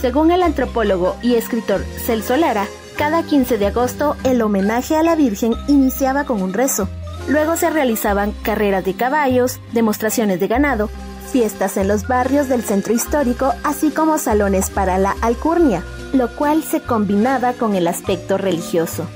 Según 0.00 0.30
el 0.30 0.42
antropólogo 0.42 1.16
y 1.22 1.34
escritor 1.34 1.84
Celso 2.04 2.36
Lara, 2.36 2.66
cada 2.96 3.22
15 3.22 3.58
de 3.58 3.66
agosto 3.66 4.16
el 4.24 4.40
homenaje 4.42 4.96
a 4.96 5.02
la 5.02 5.16
Virgen 5.16 5.54
iniciaba 5.68 6.24
con 6.24 6.42
un 6.42 6.52
rezo. 6.52 6.88
Luego 7.28 7.56
se 7.56 7.70
realizaban 7.70 8.32
carreras 8.42 8.84
de 8.84 8.94
caballos, 8.94 9.58
demostraciones 9.72 10.38
de 10.38 10.48
ganado, 10.48 10.90
fiestas 11.32 11.76
en 11.76 11.88
los 11.88 12.06
barrios 12.06 12.48
del 12.48 12.62
centro 12.62 12.94
histórico, 12.94 13.52
así 13.64 13.90
como 13.90 14.18
salones 14.18 14.70
para 14.70 14.98
la 14.98 15.16
alcurnia, 15.22 15.82
lo 16.12 16.28
cual 16.36 16.62
se 16.62 16.80
combinaba 16.80 17.54
con 17.54 17.74
el 17.74 17.88
aspecto 17.88 18.38
religioso. 18.38 19.06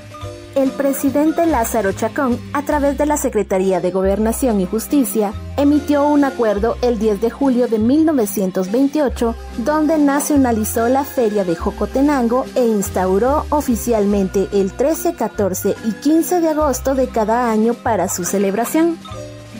El 0.53 0.69
presidente 0.71 1.45
Lázaro 1.45 1.93
Chacón, 1.93 2.37
a 2.51 2.63
través 2.63 2.97
de 2.97 3.05
la 3.05 3.15
Secretaría 3.15 3.79
de 3.79 3.89
Gobernación 3.89 4.59
y 4.59 4.65
Justicia, 4.65 5.33
emitió 5.55 6.05
un 6.05 6.25
acuerdo 6.25 6.75
el 6.81 6.99
10 6.99 7.21
de 7.21 7.29
julio 7.29 7.69
de 7.69 7.79
1928 7.79 9.33
donde 9.59 9.97
nacionalizó 9.97 10.89
la 10.89 11.05
Feria 11.05 11.45
de 11.45 11.55
Jocotenango 11.55 12.45
e 12.55 12.65
instauró 12.65 13.45
oficialmente 13.49 14.49
el 14.51 14.73
13, 14.73 15.13
14 15.13 15.73
y 15.85 15.93
15 15.93 16.41
de 16.41 16.49
agosto 16.49 16.95
de 16.95 17.07
cada 17.07 17.49
año 17.49 17.73
para 17.73 18.09
su 18.09 18.25
celebración. 18.25 18.97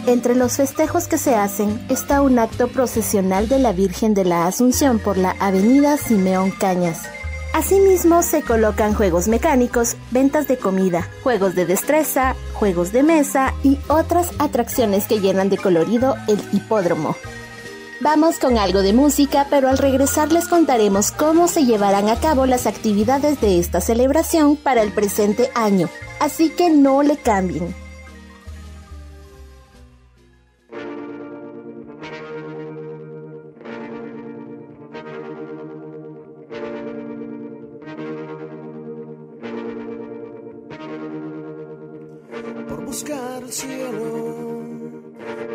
Entre 0.08 0.36
los 0.36 0.58
festejos 0.58 1.08
que 1.08 1.18
se 1.18 1.36
hacen 1.36 1.80
está 1.88 2.22
un 2.22 2.38
acto 2.38 2.68
procesional 2.68 3.48
de 3.48 3.60
la 3.60 3.72
Virgen 3.72 4.14
de 4.14 4.26
la 4.26 4.46
Asunción 4.46 5.00
por 5.00 5.16
la 5.16 5.38
Avenida 5.40 5.96
Simeón 5.96 6.52
Cañas. 6.52 7.08
Asimismo 7.54 8.24
se 8.24 8.44
colocan 8.44 8.94
juegos 8.94 9.28
mecánicos, 9.28 9.98
ventas 10.10 10.48
de 10.48 10.58
comida, 10.58 11.10
juegos 11.22 11.54
de 11.54 11.66
destreza, 11.66 12.34
juegos 12.54 12.94
de 12.94 13.04
mesa 13.04 13.54
y 13.62 13.78
otras 13.90 14.32
atracciones 14.40 15.06
que 15.06 15.20
llenan 15.20 15.50
de 15.50 15.58
colorido 15.58 16.16
el 16.30 16.40
hipódromo. 16.54 17.16
Vamos 18.00 18.40
con 18.40 18.58
algo 18.58 18.82
de 18.82 18.94
música, 18.94 19.48
pero 19.50 19.68
al 19.68 19.78
regresar 19.78 20.32
les 20.32 20.48
contaremos 20.48 21.12
cómo 21.12 21.48
se 21.48 21.66
llevarán 21.66 22.10
a 22.10 22.20
cabo 22.20 22.46
las 22.46 22.66
actividades 22.68 23.42
de 23.42 23.60
esta 23.60 23.82
celebración 23.82 24.56
para 24.56 24.82
el 24.82 24.92
presente 24.92 25.52
año. 25.54 25.90
Así 26.20 26.50
que 26.50 26.70
no 26.70 27.04
le 27.04 27.18
cambien. 27.18 27.81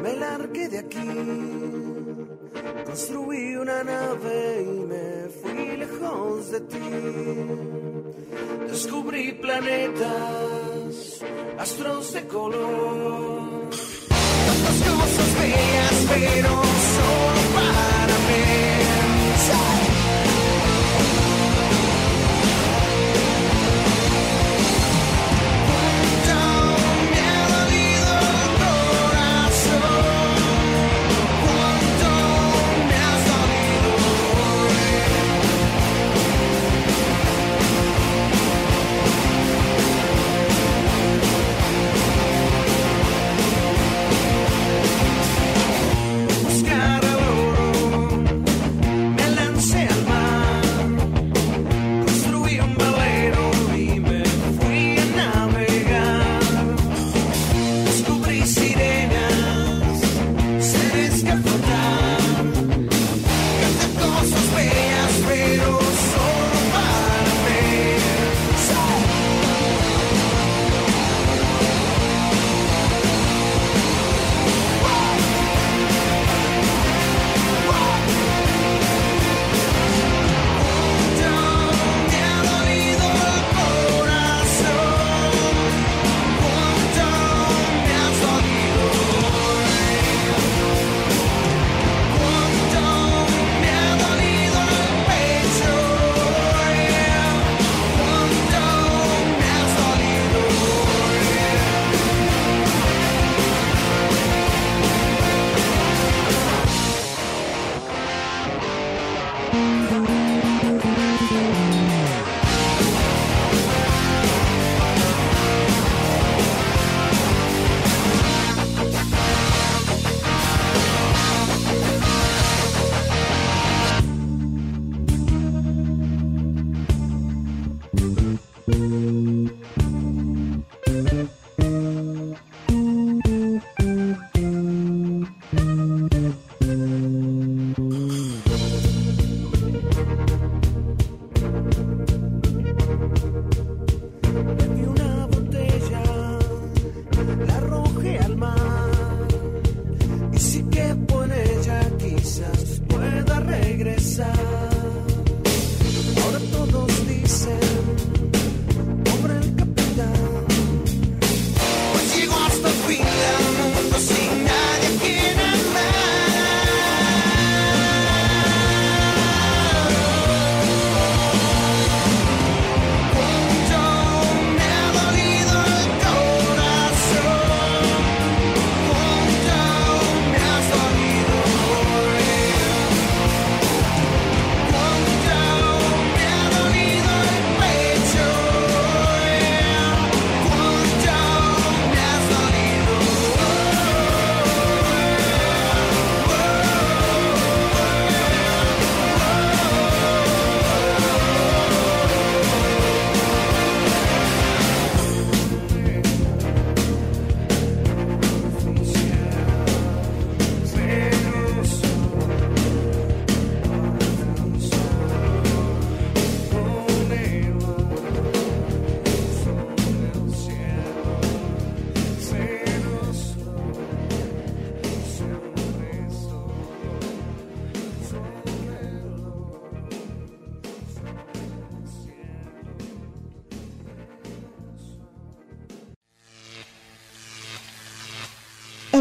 Me 0.02 0.12
largué 0.16 0.68
de 0.68 0.78
aquí 0.78 1.08
Construí 2.84 3.56
una 3.56 3.82
nave 3.84 4.62
y 4.62 4.80
me 4.80 5.28
fui 5.40 5.76
lejos 5.76 6.50
de 6.50 6.60
ti. 6.60 6.90
Descubrí 8.68 9.32
planetas, 9.32 11.20
astros 11.58 12.12
de 12.12 12.26
color. 12.26 13.70
Tantas 14.46 14.78
cosas 14.90 15.38
bellas, 15.40 16.06
pero 16.08 16.50
solo 16.94 17.42
para 17.54 18.14
mí. 18.28 18.75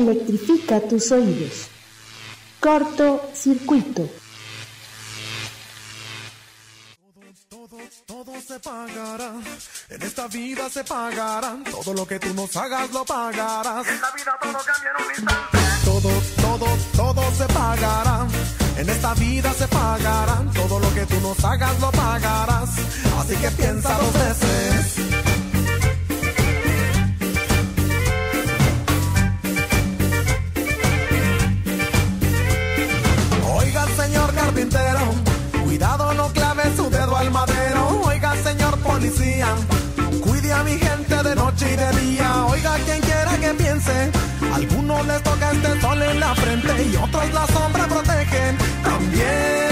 Electrifica 0.05 0.79
tus 0.81 1.11
oídos. 1.11 1.67
Corto 2.59 3.31
circuito. 3.33 4.07
Todo, 7.49 7.77
todo, 8.05 8.33
se 8.39 8.59
pagará. 8.59 9.31
En 9.89 10.01
esta 10.03 10.27
vida 10.27 10.69
se 10.69 10.83
pagará. 10.83 11.57
Todo 11.71 11.95
lo 11.95 12.07
que 12.07 12.19
tú 12.19 12.31
nos 12.35 12.55
hagas 12.55 12.91
lo 12.91 13.03
pagarás. 13.03 13.87
En 13.87 13.95
esta 13.95 14.11
vida 14.11 14.37
todo 14.39 14.53
cambia 14.53 14.91
en 14.91 15.05
un 15.05 15.09
instante. 15.09 15.57
Todo, 15.85 16.11
todo, 16.39 16.67
todo 16.95 17.35
se 17.35 17.45
pagará. 17.51 18.27
En 18.77 18.87
esta 18.87 19.13
vida 19.15 19.53
se 19.53 19.67
pagará. 19.67 20.45
Todo 20.53 20.79
lo 20.79 20.93
que 20.93 21.05
tú 21.07 21.19
nos 21.19 21.43
hagas 21.43 21.79
lo 21.79 21.91
pagarás. 21.91 22.69
Así 23.17 23.35
que 23.37 23.49
piensa 23.49 23.97
dos 23.97 24.13
veces. 24.13 25.04
Noche 41.55 41.73
y 41.73 41.75
de 41.75 42.01
día. 42.01 42.45
Oiga, 42.45 42.75
quien 42.85 43.01
quiera 43.01 43.37
que 43.37 43.53
piense. 43.53 44.11
Algunos 44.53 45.05
les 45.07 45.23
toca 45.23 45.51
este 45.51 45.81
sol 45.81 46.01
en 46.01 46.19
la 46.19 46.35
frente 46.35 46.83
y 46.83 46.95
otros 46.95 47.33
la 47.33 47.47
sombra 47.47 47.87
protegen. 47.87 48.57
También 48.83 49.64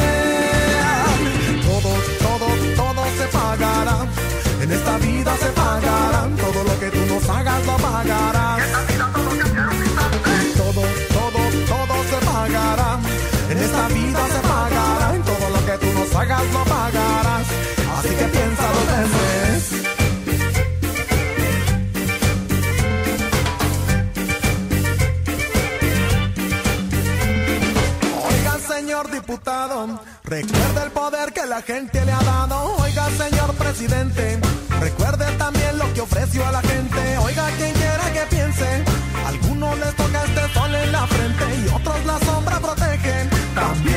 recuerde 30.33 30.83
el 30.83 30.91
poder 30.91 31.31
que 31.31 31.45
la 31.45 31.61
gente 31.61 32.03
le 32.03 32.11
ha 32.11 32.23
dado. 32.23 32.75
Oiga, 32.81 33.05
señor 33.23 33.53
presidente, 33.53 34.39
recuerde 34.79 35.25
también 35.37 35.77
lo 35.77 35.93
que 35.93 36.01
ofreció 36.01 36.45
a 36.47 36.51
la 36.51 36.61
gente. 36.61 37.17
Oiga, 37.19 37.45
quien 37.57 37.73
quiera 37.73 38.05
que 38.15 38.35
piense, 38.35 38.83
algunos 39.27 39.77
les 39.77 39.95
toca 39.95 40.23
este 40.23 40.53
sol 40.53 40.73
en 40.73 40.91
la 40.91 41.05
frente 41.05 41.45
y 41.61 41.67
otros 41.75 42.05
la 42.05 42.17
sombra 42.19 42.59
protegen. 42.59 43.29
También 43.53 43.93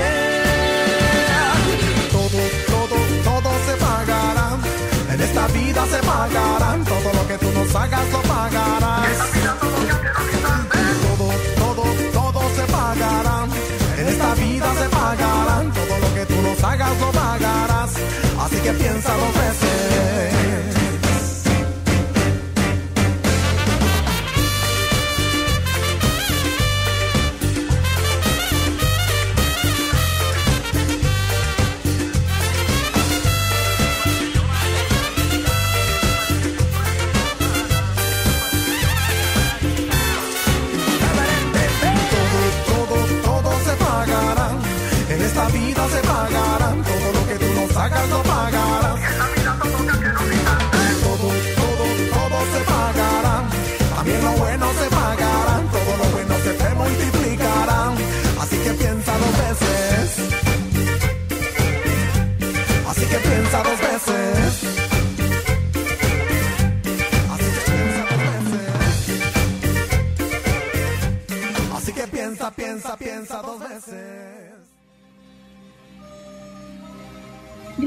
todo, 2.13 2.41
todo, 2.75 2.97
todo 3.25 3.51
se 3.67 3.75
pagará. 3.87 4.49
En 5.13 5.21
esta 5.21 5.47
vida 5.49 5.87
se 5.87 5.99
pagarán. 6.07 6.85
Todo 6.85 7.13
lo 7.15 7.29
que 7.29 7.39
tú 7.39 7.51
nos 7.53 7.75
hagas 7.75 8.13
lo 8.13 8.23
pagarás. 8.23 9.76
Que 18.67 18.73
piensa 18.73 19.15
dos 19.15 19.35
veces. 19.35 19.76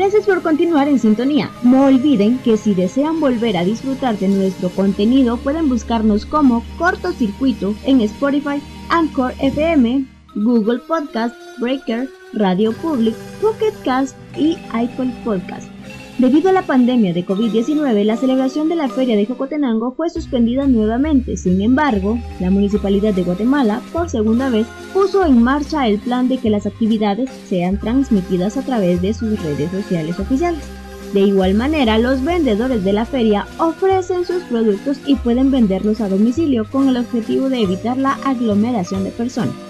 Gracias 0.10 0.26
por 0.26 0.41
continuar 0.41 0.88
en 0.88 0.97
sintonía. 0.97 1.51
No 1.62 1.86
olviden 1.86 2.39
que 2.39 2.57
si 2.57 2.74
desean 2.74 3.20
volver 3.20 3.55
a 3.55 3.64
disfrutar 3.64 4.18
de 4.18 4.28
nuestro 4.28 4.70
contenido 4.70 5.38
pueden 5.38 5.70
buscarnos 5.70 6.26
como 6.26 6.66
Cortocircuito 6.80 7.76
en 7.84 8.01
Spotify, 8.01 8.60
Anchor 8.89 9.36
FM, 9.38 10.05
Google 10.34 10.80
Podcast, 10.80 11.36
Breaker, 11.60 12.10
Radio 12.34 12.74
Public, 12.74 13.14
Pocket 13.39 13.74
Cast 13.86 14.18
y 14.36 14.57
iPod 14.74 15.14
Podcast. 15.24 15.68
Debido 16.20 16.49
a 16.49 16.51
la 16.51 16.63
pandemia 16.63 17.13
de 17.13 17.26
COVID-19, 17.26 18.03
la 18.03 18.17
celebración 18.17 18.67
de 18.67 18.76
la 18.76 18.89
Feria 18.89 19.15
de 19.15 19.26
Jocotenango 19.26 19.93
fue 19.93 20.09
suspendida 20.09 20.67
nuevamente. 20.67 21.38
Sin 21.38 21.61
embargo, 21.61 22.20
la 22.41 22.49
Municipalidad 22.51 23.13
de 23.13 23.24
Guatemala, 23.24 23.82
por 23.93 24.09
segunda 24.09 24.49
vez, 24.49 24.67
puso 24.93 25.26
en 25.26 25.41
marcha 25.41 25.88
el 25.88 25.97
plan 25.97 26.28
de 26.28 26.38
que 26.38 26.49
las 26.49 26.65
actividades 26.65 27.30
sean 27.47 27.80
transmitidas 27.80 28.57
a 28.57 28.63
través 28.63 29.01
de 29.01 29.13
sus 29.13 29.41
redes 29.41 29.72
sociales 29.72 30.20
oficiales. 30.20 30.59
De 31.13 31.22
igual 31.22 31.53
manera, 31.53 31.97
los 31.97 32.22
vendedores 32.22 32.84
de 32.84 32.91
la 32.91 33.05
feria 33.05 33.47
ofrecen 33.57 34.26
sus 34.26 34.43
productos 34.43 34.99
y 35.05 35.15
pueden 35.15 35.51
venderlos 35.51 36.01
a 36.01 36.09
domicilio 36.09 36.65
con 36.70 36.89
el 36.89 36.97
objetivo 36.97 37.47
de 37.47 37.61
evitar 37.61 37.97
la 37.97 38.15
aglomeración 38.26 39.05
de 39.05 39.11
personas. 39.11 39.68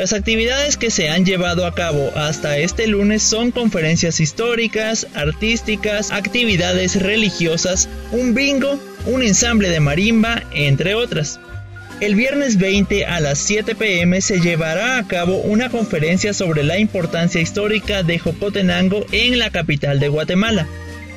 Las 0.00 0.14
actividades 0.14 0.78
que 0.78 0.90
se 0.90 1.10
han 1.10 1.26
llevado 1.26 1.66
a 1.66 1.74
cabo 1.74 2.10
hasta 2.16 2.56
este 2.56 2.86
lunes 2.86 3.22
son 3.22 3.50
conferencias 3.50 4.18
históricas, 4.18 5.06
artísticas, 5.12 6.10
actividades 6.10 7.02
religiosas, 7.02 7.86
un 8.10 8.32
bingo, 8.32 8.80
un 9.04 9.22
ensamble 9.22 9.68
de 9.68 9.78
marimba, 9.80 10.42
entre 10.54 10.94
otras. 10.94 11.38
El 12.00 12.14
viernes 12.14 12.56
20 12.56 13.04
a 13.04 13.20
las 13.20 13.40
7 13.40 13.74
pm 13.74 14.22
se 14.22 14.40
llevará 14.40 14.96
a 14.96 15.06
cabo 15.06 15.36
una 15.36 15.68
conferencia 15.68 16.32
sobre 16.32 16.62
la 16.62 16.78
importancia 16.78 17.42
histórica 17.42 18.02
de 18.02 18.18
Jocotenango 18.18 19.04
en 19.12 19.38
la 19.38 19.50
capital 19.50 20.00
de 20.00 20.08
Guatemala. 20.08 20.66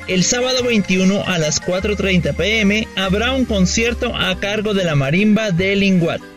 El 0.08 0.24
sábado 0.24 0.62
21 0.62 1.24
a 1.26 1.38
las 1.38 1.62
4.30 1.62 2.36
pm 2.36 2.86
habrá 2.96 3.32
un 3.32 3.46
concierto 3.46 4.14
a 4.14 4.38
cargo 4.38 4.74
de 4.74 4.84
la 4.84 4.94
marimba 4.94 5.52
de 5.52 5.74
Linguat. 5.74 6.33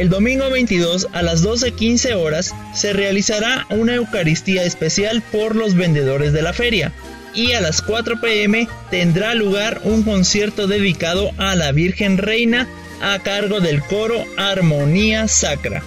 El 0.00 0.08
domingo 0.08 0.48
22 0.48 1.08
a 1.12 1.20
las 1.20 1.44
12.15 1.44 2.14
horas 2.14 2.54
se 2.74 2.94
realizará 2.94 3.66
una 3.68 3.96
Eucaristía 3.96 4.62
especial 4.62 5.22
por 5.30 5.54
los 5.54 5.74
vendedores 5.74 6.32
de 6.32 6.40
la 6.40 6.54
feria 6.54 6.90
y 7.34 7.52
a 7.52 7.60
las 7.60 7.82
4 7.82 8.18
pm 8.18 8.66
tendrá 8.90 9.34
lugar 9.34 9.82
un 9.84 10.02
concierto 10.02 10.66
dedicado 10.66 11.32
a 11.36 11.54
la 11.54 11.70
Virgen 11.72 12.16
Reina 12.16 12.66
a 13.02 13.18
cargo 13.18 13.60
del 13.60 13.82
coro 13.82 14.24
Armonía 14.38 15.28
Sacra. 15.28 15.82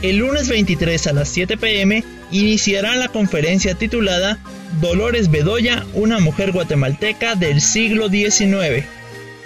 El 0.00 0.16
lunes 0.16 0.48
23 0.48 1.06
a 1.08 1.12
las 1.12 1.28
7 1.28 1.58
pm 1.58 2.04
iniciará 2.30 2.96
la 2.96 3.08
conferencia 3.08 3.74
titulada 3.74 4.38
Dolores 4.80 5.30
Bedoya, 5.30 5.84
una 5.92 6.20
mujer 6.20 6.52
guatemalteca 6.52 7.34
del 7.34 7.60
siglo 7.60 8.08
XIX. 8.08 8.86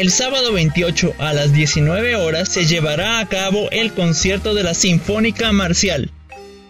El 0.03 0.11
sábado 0.11 0.53
28 0.53 1.15
a 1.19 1.33
las 1.33 1.53
19 1.53 2.17
horas 2.17 2.49
se 2.49 2.67
llevará 2.67 3.21
a 3.21 3.29
cabo 3.29 3.71
el 3.71 3.93
concierto 3.93 4.53
de 4.53 4.65
la 4.65 4.75
Sinfónica 4.75 5.53
Marcial. 5.53 6.11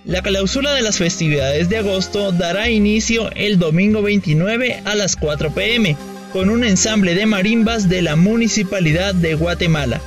La 0.04 0.20
clausura 0.20 0.74
de 0.74 0.82
las 0.82 0.98
festividades 0.98 1.70
de 1.70 1.78
agosto 1.78 2.32
dará 2.32 2.68
inicio 2.68 3.30
el 3.34 3.58
domingo 3.58 4.02
29 4.02 4.82
a 4.84 4.94
las 4.96 5.16
4 5.16 5.50
pm 5.54 5.96
con 6.30 6.50
un 6.50 6.62
ensamble 6.62 7.14
de 7.14 7.24
marimbas 7.24 7.88
de 7.88 8.02
la 8.02 8.16
Municipalidad 8.16 9.14
de 9.14 9.34
Guatemala. 9.34 10.02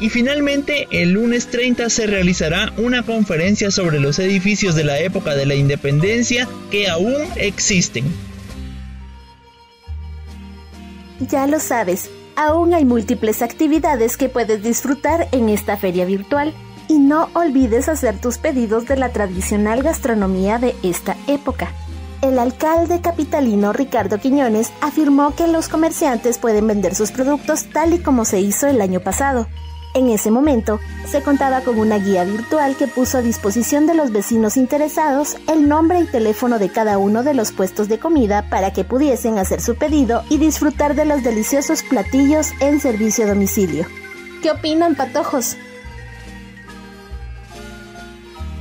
Y 0.00 0.08
finalmente, 0.08 0.88
el 0.90 1.10
lunes 1.10 1.48
30 1.48 1.90
se 1.90 2.06
realizará 2.06 2.72
una 2.78 3.02
conferencia 3.02 3.70
sobre 3.70 4.00
los 4.00 4.18
edificios 4.18 4.74
de 4.74 4.84
la 4.84 4.98
época 5.00 5.34
de 5.34 5.44
la 5.44 5.54
independencia 5.54 6.48
que 6.70 6.88
aún 6.88 7.18
existen. 7.36 8.04
Ya 11.28 11.46
lo 11.46 11.60
sabes, 11.60 12.08
aún 12.40 12.72
hay 12.72 12.86
múltiples 12.86 13.42
actividades 13.42 14.16
que 14.16 14.30
puedes 14.30 14.62
disfrutar 14.62 15.28
en 15.30 15.50
esta 15.50 15.76
feria 15.76 16.06
virtual 16.06 16.54
y 16.88 16.98
no 16.98 17.28
olvides 17.34 17.90
hacer 17.90 18.18
tus 18.18 18.38
pedidos 18.38 18.86
de 18.86 18.96
la 18.96 19.10
tradicional 19.10 19.82
gastronomía 19.82 20.58
de 20.58 20.74
esta 20.82 21.18
época. 21.26 21.70
El 22.22 22.38
alcalde 22.38 23.02
capitalino 23.02 23.74
Ricardo 23.74 24.18
Quiñones 24.18 24.72
afirmó 24.80 25.36
que 25.36 25.48
los 25.48 25.68
comerciantes 25.68 26.38
pueden 26.38 26.66
vender 26.66 26.94
sus 26.94 27.12
productos 27.12 27.66
tal 27.74 27.92
y 27.92 27.98
como 27.98 28.24
se 28.24 28.40
hizo 28.40 28.66
el 28.68 28.80
año 28.80 29.00
pasado. 29.00 29.46
En 29.92 30.08
ese 30.08 30.30
momento, 30.30 30.78
se 31.06 31.22
contaba 31.22 31.62
con 31.62 31.78
una 31.78 31.98
guía 31.98 32.24
virtual 32.24 32.76
que 32.76 32.86
puso 32.86 33.18
a 33.18 33.22
disposición 33.22 33.86
de 33.86 33.94
los 33.94 34.12
vecinos 34.12 34.56
interesados 34.56 35.36
el 35.48 35.68
nombre 35.68 36.00
y 36.00 36.04
teléfono 36.04 36.60
de 36.60 36.68
cada 36.68 36.96
uno 36.98 37.24
de 37.24 37.34
los 37.34 37.50
puestos 37.50 37.88
de 37.88 37.98
comida 37.98 38.48
para 38.48 38.72
que 38.72 38.84
pudiesen 38.84 39.38
hacer 39.38 39.60
su 39.60 39.74
pedido 39.74 40.22
y 40.28 40.38
disfrutar 40.38 40.94
de 40.94 41.06
los 41.06 41.24
deliciosos 41.24 41.82
platillos 41.82 42.52
en 42.60 42.78
servicio 42.78 43.24
a 43.24 43.28
domicilio. 43.28 43.84
¿Qué 44.42 44.52
opinan, 44.52 44.94
patojos? 44.94 45.56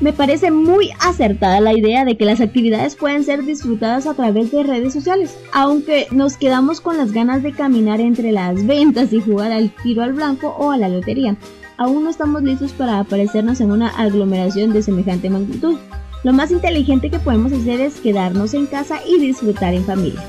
Me 0.01 0.13
parece 0.13 0.49
muy 0.49 0.91
acertada 1.01 1.59
la 1.59 1.73
idea 1.73 2.05
de 2.05 2.15
que 2.15 2.23
las 2.23 2.39
actividades 2.39 2.95
pueden 2.95 3.25
ser 3.25 3.43
disfrutadas 3.43 4.07
a 4.07 4.13
través 4.13 4.49
de 4.49 4.63
redes 4.63 4.93
sociales, 4.93 5.37
aunque 5.51 6.07
nos 6.11 6.37
quedamos 6.37 6.79
con 6.79 6.95
las 6.95 7.11
ganas 7.11 7.43
de 7.43 7.51
caminar 7.51 7.99
entre 7.99 8.31
las 8.31 8.65
ventas 8.65 9.11
y 9.11 9.19
jugar 9.19 9.51
al 9.51 9.71
tiro 9.83 10.01
al 10.01 10.13
blanco 10.13 10.55
o 10.57 10.71
a 10.71 10.77
la 10.77 10.87
lotería. 10.87 11.35
Aún 11.75 12.05
no 12.05 12.09
estamos 12.09 12.43
listos 12.43 12.71
para 12.71 12.99
aparecernos 12.99 13.59
en 13.59 13.71
una 13.71 13.89
aglomeración 13.89 14.71
de 14.71 14.83
semejante 14.83 15.29
magnitud. 15.29 15.77
Lo 16.23 16.31
más 16.31 16.51
inteligente 16.51 17.09
que 17.09 17.19
podemos 17.19 17.51
hacer 17.51 17.81
es 17.81 17.99
quedarnos 17.99 18.53
en 18.53 18.67
casa 18.67 18.99
y 19.05 19.19
disfrutar 19.19 19.73
en 19.73 19.83
familia. 19.83 20.23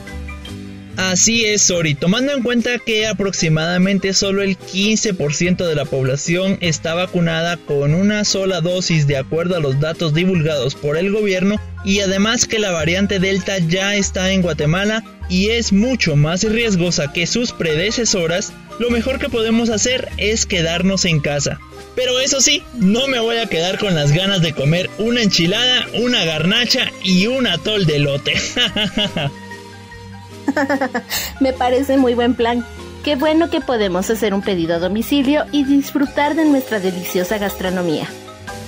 Así 1.00 1.46
es, 1.46 1.62
Sori, 1.62 1.94
tomando 1.94 2.30
en 2.34 2.42
cuenta 2.42 2.78
que 2.78 3.06
aproximadamente 3.06 4.12
solo 4.12 4.42
el 4.42 4.58
15% 4.58 5.66
de 5.66 5.74
la 5.74 5.86
población 5.86 6.58
está 6.60 6.92
vacunada 6.92 7.56
con 7.56 7.94
una 7.94 8.26
sola 8.26 8.60
dosis 8.60 9.06
de 9.06 9.16
acuerdo 9.16 9.56
a 9.56 9.60
los 9.60 9.80
datos 9.80 10.12
divulgados 10.12 10.74
por 10.74 10.98
el 10.98 11.10
gobierno 11.10 11.58
y 11.86 12.00
además 12.00 12.46
que 12.46 12.58
la 12.58 12.70
variante 12.70 13.18
Delta 13.18 13.56
ya 13.60 13.94
está 13.94 14.30
en 14.30 14.42
Guatemala 14.42 15.02
y 15.30 15.48
es 15.48 15.72
mucho 15.72 16.16
más 16.16 16.44
riesgosa 16.44 17.14
que 17.14 17.26
sus 17.26 17.52
predecesoras, 17.52 18.52
lo 18.78 18.90
mejor 18.90 19.18
que 19.18 19.30
podemos 19.30 19.70
hacer 19.70 20.10
es 20.18 20.44
quedarnos 20.44 21.06
en 21.06 21.20
casa. 21.20 21.58
Pero 21.96 22.20
eso 22.20 22.42
sí, 22.42 22.62
no 22.74 23.08
me 23.08 23.20
voy 23.20 23.38
a 23.38 23.46
quedar 23.46 23.78
con 23.78 23.94
las 23.94 24.12
ganas 24.12 24.42
de 24.42 24.52
comer 24.52 24.90
una 24.98 25.22
enchilada, 25.22 25.86
una 25.94 26.26
garnacha 26.26 26.92
y 27.02 27.26
un 27.26 27.46
atol 27.46 27.86
de 27.86 28.00
lote. 28.00 28.34
Me 31.40 31.52
parece 31.52 31.96
muy 31.96 32.14
buen 32.14 32.34
plan. 32.34 32.64
Qué 33.04 33.16
bueno 33.16 33.48
que 33.48 33.60
podemos 33.60 34.10
hacer 34.10 34.34
un 34.34 34.42
pedido 34.42 34.76
a 34.76 34.78
domicilio 34.78 35.44
y 35.52 35.64
disfrutar 35.64 36.34
de 36.34 36.44
nuestra 36.44 36.80
deliciosa 36.80 37.38
gastronomía. 37.38 38.06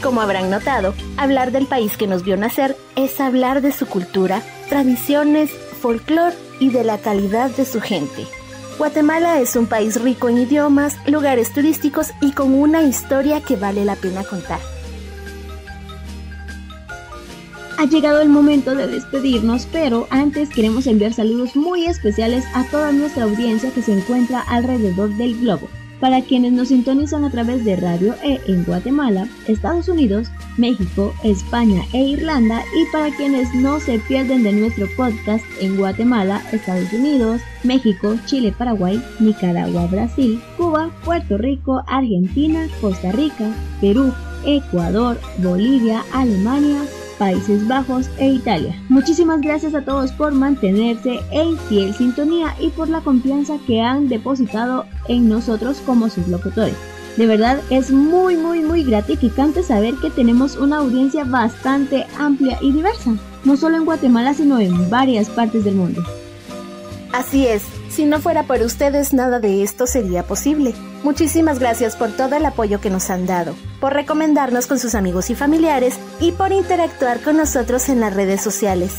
Como 0.03 0.21
habrán 0.21 0.51
notado, 0.51 0.95
hablar 1.17 1.53
del 1.53 1.67
país 1.67 1.97
que 1.97 2.07
nos 2.07 2.25
vio 2.25 2.37
nacer 2.37 2.77
es 2.97 3.21
hablar 3.21 3.61
de 3.61 3.73
su 3.73 3.87
cultura, 3.87 4.43
tradiciones, 4.69 5.51
folclore 5.81 6.35
y 6.61 6.71
de 6.71 6.83
la 6.83 6.99
calidad 6.99 7.51
de 7.51 7.65
su 7.65 7.81
gente. 7.81 8.27
Guatemala 8.79 9.39
es 9.41 9.55
un 9.55 9.67
país 9.67 10.01
rico 10.01 10.29
en 10.29 10.39
idiomas, 10.39 10.97
lugares 11.07 11.53
turísticos 11.53 12.11
y 12.21 12.33
con 12.33 12.55
una 12.55 12.83
historia 12.83 13.41
que 13.41 13.57
vale 13.57 13.85
la 13.85 13.97
pena 13.97 14.25
contar. 14.25 14.72
Ha 17.79 17.87
llegado 17.87 18.21
el 18.21 18.29
momento 18.29 18.75
de 18.75 18.87
despedirnos, 18.87 19.67
pero 19.73 20.07
antes 20.11 20.51
queremos 20.51 20.87
enviar 20.87 21.13
saludos 21.13 21.57
muy 21.57 21.87
especiales 21.87 22.45
a 22.55 22.65
toda 22.65 22.93
nuestra 22.93 23.25
audiencia 23.25 23.71
que 23.71 23.83
se 23.83 23.93
encuentra 23.93 24.41
alrededor 24.41 25.11
del 25.17 25.39
globo. 25.41 25.69
Para 25.99 26.21
quienes 26.21 26.53
nos 26.53 26.69
sintonizan 26.69 27.25
a 27.25 27.31
través 27.31 27.65
de 27.65 27.77
Radio 27.77 28.15
E 28.25 28.41
en 28.49 28.65
Guatemala, 28.65 29.29
Estados 29.47 29.89
Unidos, 29.89 30.29
México, 30.59 31.15
España 31.23 31.85
e 31.93 32.03
Irlanda 32.03 32.65
y 32.77 32.91
para 32.93 33.15
quienes 33.15 33.55
no 33.55 33.79
se 33.79 34.01
pierden 34.01 34.43
de 34.43 34.53
nuestro 34.53 34.89
podcast 34.97 35.45
en 35.61 35.77
Guatemala, 35.77 36.43
Estados 36.51 36.93
Unidos, 36.93 37.41
México, 37.63 38.17
Chile, 38.27 38.53
Paraguay, 38.57 39.01
Nicaragua, 39.21 39.87
Brasil, 39.87 40.41
Cuba, 40.57 40.91
Puerto 41.05 41.39
Rico, 41.39 41.83
Argentina, 41.87 42.67
Costa 42.81 43.13
Rica, 43.13 43.55
Perú, 43.81 44.13
Ecuador, 44.45 45.21
Bolivia, 45.39 46.03
Alemania, 46.13 46.83
Países 47.23 47.69
Bajos 47.69 48.11
e 48.19 48.31
Italia. 48.31 48.75
Muchísimas 48.89 49.41
gracias 49.41 49.77
a 49.77 49.83
todos 49.83 50.11
por 50.11 50.33
mantenerse 50.33 51.21
en 51.31 51.57
fiel 51.57 51.95
sintonía 51.95 52.53
y 52.59 52.71
por 52.71 52.89
la 52.89 53.01
confianza 53.01 53.59
que 53.65 53.81
han 53.81 54.09
depositado 54.09 54.87
en 55.07 55.29
nosotros 55.29 55.81
como 55.87 56.09
sus 56.09 56.27
locutores. 56.27 56.75
De 57.17 57.29
verdad 57.29 57.61
es 57.71 57.93
muy 57.93 58.37
muy 58.37 58.59
muy 58.59 58.83
gratificante 58.83 59.63
saber 59.63 59.95
que 60.03 60.11
tenemos 60.11 60.57
una 60.57 60.79
audiencia 60.79 61.23
bastante 61.23 62.09
amplia 62.19 62.59
y 62.61 62.73
diversa, 62.73 63.15
no 63.45 63.57
solo 63.57 63.77
en 63.77 63.85
Guatemala 63.85 64.35
sino 64.35 64.59
en 64.59 64.91
varias 64.91 65.31
partes 65.31 65.63
del 65.63 65.77
mundo. 65.77 66.03
Así 67.13 67.47
es, 67.47 67.63
si 67.93 68.07
no 68.07 68.21
fuera 68.21 68.45
por 68.45 68.63
ustedes 68.63 69.13
nada 69.13 69.39
de 69.39 69.63
esto 69.63 69.87
sería 69.87 70.23
posible. 70.23 70.75
Muchísimas 71.03 71.59
gracias 71.59 71.95
por 71.95 72.11
todo 72.11 72.37
el 72.37 72.47
apoyo 72.47 72.81
que 72.81 72.89
nos 72.89 73.11
han 73.11 73.27
dado, 73.27 73.55
por 73.81 73.93
recomendarnos 73.93 74.67
con 74.67 74.79
sus 74.79 74.95
amigos 74.95 75.29
y 75.29 75.35
familiares 75.35 75.99
y 76.19 76.33
por 76.33 76.53
interactuar 76.53 77.21
con 77.21 77.37
nosotros 77.37 77.91
en 77.91 78.01
las 78.01 78.15
redes 78.15 78.41
sociales. 78.41 78.95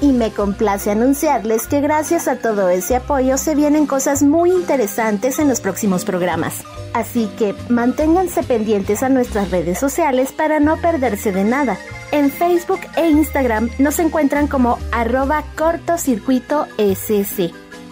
Y 0.00 0.12
me 0.12 0.30
complace 0.30 0.92
anunciarles 0.92 1.66
que 1.66 1.80
gracias 1.80 2.28
a 2.28 2.36
todo 2.36 2.68
ese 2.68 2.94
apoyo 2.94 3.36
se 3.36 3.56
vienen 3.56 3.86
cosas 3.86 4.22
muy 4.22 4.52
interesantes 4.52 5.40
en 5.40 5.48
los 5.48 5.60
próximos 5.60 6.04
programas. 6.04 6.62
Así 6.94 7.28
que 7.36 7.56
manténganse 7.68 8.44
pendientes 8.44 9.02
a 9.02 9.08
nuestras 9.08 9.50
redes 9.50 9.80
sociales 9.80 10.30
para 10.30 10.60
no 10.60 10.76
perderse 10.76 11.32
de 11.32 11.42
nada. 11.42 11.76
En 12.12 12.30
Facebook 12.30 12.80
e 12.96 13.10
Instagram 13.10 13.68
nos 13.80 13.98
encuentran 13.98 14.46
como 14.46 14.78
arroba 14.92 15.42
cortocircuito 15.56 16.66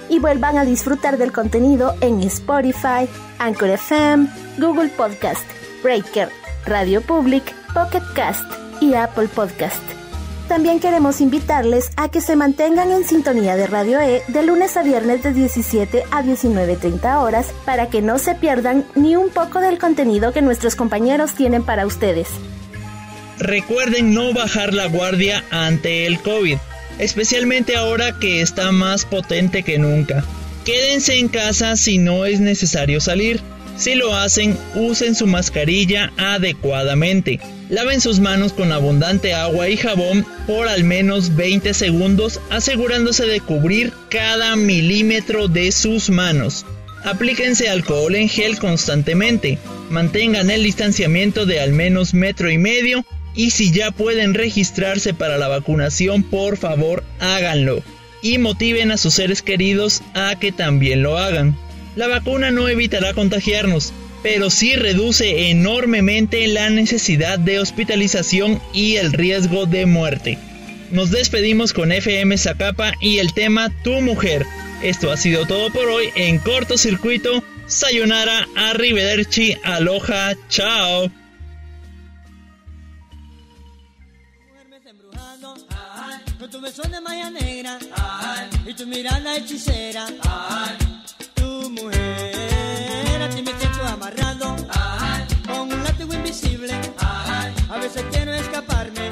y 0.08 0.18
vuelvan 0.18 0.58
a 0.58 0.64
disfrutar 0.64 1.18
del 1.18 1.32
contenido 1.32 1.94
en 2.00 2.20
Spotify, 2.22 3.08
Anchor 3.38 3.70
FM, 3.70 4.28
Google 4.58 4.88
Podcast, 4.88 5.44
Breaker, 5.82 6.28
Radio 6.66 7.00
Public, 7.00 7.54
Pocket 7.72 8.02
Cast 8.14 8.44
y 8.80 8.94
Apple 8.94 9.28
Podcast. 9.28 9.82
También 10.48 10.78
queremos 10.78 11.20
invitarles 11.20 11.90
a 11.96 12.08
que 12.08 12.20
se 12.20 12.36
mantengan 12.36 12.92
en 12.92 13.04
sintonía 13.04 13.56
de 13.56 13.66
Radio 13.66 14.00
E 14.00 14.22
de 14.28 14.42
lunes 14.44 14.76
a 14.76 14.84
viernes 14.84 15.24
de 15.24 15.32
17 15.32 16.04
a 16.12 16.22
19.30 16.22 17.20
horas 17.20 17.52
para 17.64 17.88
que 17.88 18.00
no 18.00 18.18
se 18.18 18.36
pierdan 18.36 18.84
ni 18.94 19.16
un 19.16 19.30
poco 19.30 19.60
del 19.60 19.78
contenido 19.78 20.32
que 20.32 20.42
nuestros 20.42 20.76
compañeros 20.76 21.34
tienen 21.34 21.64
para 21.64 21.84
ustedes. 21.84 22.28
Recuerden 23.38 24.14
no 24.14 24.32
bajar 24.32 24.72
la 24.72 24.86
guardia 24.86 25.44
ante 25.50 26.06
el 26.06 26.20
COVID 26.20 26.58
especialmente 26.98 27.76
ahora 27.76 28.18
que 28.18 28.40
está 28.40 28.72
más 28.72 29.04
potente 29.04 29.62
que 29.62 29.78
nunca. 29.78 30.24
Quédense 30.64 31.18
en 31.18 31.28
casa 31.28 31.76
si 31.76 31.98
no 31.98 32.26
es 32.26 32.40
necesario 32.40 33.00
salir. 33.00 33.40
Si 33.76 33.94
lo 33.94 34.14
hacen, 34.14 34.56
usen 34.74 35.14
su 35.14 35.26
mascarilla 35.26 36.12
adecuadamente. 36.16 37.40
Laven 37.68 38.00
sus 38.00 38.20
manos 38.20 38.52
con 38.52 38.72
abundante 38.72 39.34
agua 39.34 39.68
y 39.68 39.76
jabón 39.76 40.24
por 40.46 40.68
al 40.68 40.84
menos 40.84 41.36
20 41.36 41.74
segundos, 41.74 42.40
asegurándose 42.50 43.26
de 43.26 43.40
cubrir 43.40 43.92
cada 44.08 44.56
milímetro 44.56 45.48
de 45.48 45.72
sus 45.72 46.10
manos. 46.10 46.64
Aplíquense 47.04 47.68
alcohol 47.68 48.14
en 48.14 48.28
gel 48.28 48.58
constantemente. 48.58 49.58
Mantengan 49.90 50.50
el 50.50 50.64
distanciamiento 50.64 51.46
de 51.46 51.60
al 51.60 51.72
menos 51.72 52.14
metro 52.14 52.50
y 52.50 52.58
medio 52.58 53.04
y 53.36 53.50
si 53.50 53.70
ya 53.70 53.90
pueden 53.90 54.34
registrarse 54.34 55.14
para 55.14 55.38
la 55.38 55.46
vacunación, 55.46 56.22
por 56.22 56.56
favor 56.56 57.04
háganlo. 57.20 57.82
Y 58.22 58.38
motiven 58.38 58.90
a 58.90 58.96
sus 58.96 59.14
seres 59.14 59.42
queridos 59.42 60.02
a 60.14 60.36
que 60.38 60.50
también 60.50 61.02
lo 61.02 61.18
hagan. 61.18 61.56
La 61.94 62.08
vacuna 62.08 62.50
no 62.50 62.68
evitará 62.68 63.14
contagiarnos, 63.14 63.92
pero 64.22 64.50
sí 64.50 64.74
reduce 64.74 65.50
enormemente 65.50 66.46
la 66.48 66.70
necesidad 66.70 67.38
de 67.38 67.60
hospitalización 67.60 68.60
y 68.72 68.96
el 68.96 69.12
riesgo 69.12 69.66
de 69.66 69.86
muerte. 69.86 70.38
Nos 70.90 71.10
despedimos 71.10 71.72
con 71.72 71.92
FM 71.92 72.36
Zacapa 72.38 72.94
y 73.00 73.18
el 73.18 73.34
tema 73.34 73.70
Tu 73.84 74.00
Mujer. 74.00 74.46
Esto 74.82 75.12
ha 75.12 75.16
sido 75.16 75.46
todo 75.46 75.70
por 75.70 75.88
hoy 75.88 76.06
en 76.14 76.38
cortocircuito. 76.38 77.44
Sayonara, 77.66 78.48
arrivederci, 78.56 79.56
aloha, 79.62 80.34
chao. 80.48 81.10
Con 86.46 86.50
tu 86.50 86.60
beso 86.60 86.82
de 86.82 87.00
malla 87.00 87.30
negra. 87.30 87.78
Y 88.66 88.74
tu 88.74 88.86
mirada 88.86 89.36
hechicera. 89.36 90.06
Tu 91.34 91.70
mujer, 91.70 93.22
a 93.22 93.28
ti 93.30 93.42
me 93.42 93.52
siento 93.58 93.82
amarrado. 93.84 94.56
Con 95.46 95.72
un 95.72 95.82
látigo 95.82 96.14
invisible. 96.14 96.72
A 97.68 97.78
veces 97.78 98.04
quiero 98.12 98.32
escaparme. 98.32 99.10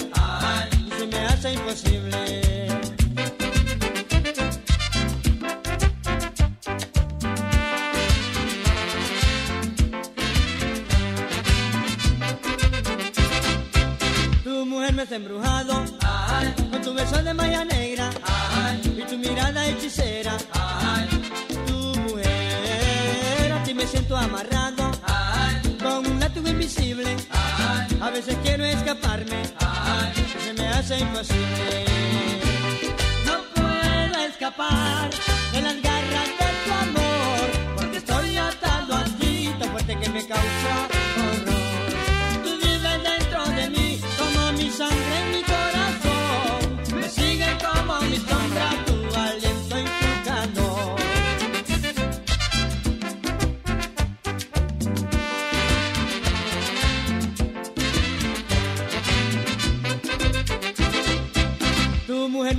Y 0.86 0.90
se 0.98 1.06
me 1.06 1.18
hace 1.26 1.52
imposible. 1.54 2.42
Tu 14.44 14.66
mujer 14.66 14.92
me 14.92 15.02
está 15.02 15.16
embrujado 15.16 16.03
tu 16.94 17.00
beso 17.00 17.22
de 17.22 17.34
malla 17.34 17.64
negra 17.64 18.08
y 18.84 19.02
tu 19.02 19.18
mirada 19.18 19.66
hechicera. 19.66 20.36
Tu 21.66 22.00
mujer, 22.00 23.52
a 23.52 23.62
ti 23.64 23.74
me 23.74 23.86
siento 23.86 24.16
amarrado 24.16 24.90
con 25.82 26.06
un 26.06 26.20
látigo 26.20 26.48
invisible. 26.48 27.16
A 28.00 28.10
veces 28.10 28.36
quiero 28.44 28.64
escaparme, 28.64 29.42
se 30.44 30.52
me 30.52 30.68
hace 30.68 30.98
imposible. 30.98 32.23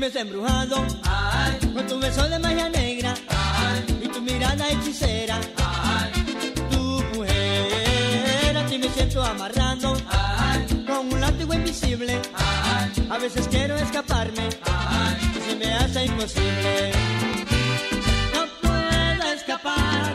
Beso 0.06 0.20
embrujado, 0.20 0.86
con 1.74 1.88
tu 1.88 2.00
beso 2.00 2.30
de 2.30 2.38
magia 2.38 2.70
negra, 2.70 3.16
y 4.04 4.08
tu 4.08 4.22
mirada 4.22 4.70
hechicera, 4.70 5.40
tu 6.70 7.04
mujer, 7.16 8.56
a 8.56 8.66
ti 8.68 8.78
me 8.78 8.88
siento 8.90 9.24
amarrado, 9.24 9.98
con 10.86 11.12
un 11.12 11.20
látigo 11.20 11.56
invisible, 11.56 12.22
a 13.10 13.18
veces 13.18 13.48
quiero 13.48 13.76
escaparme, 13.78 14.48
y 15.38 15.50
se 15.50 15.56
me 15.56 15.74
hace 15.74 16.06
imposible. 16.06 16.92
No 18.36 18.46
puedo 18.62 19.34
escapar 19.34 20.14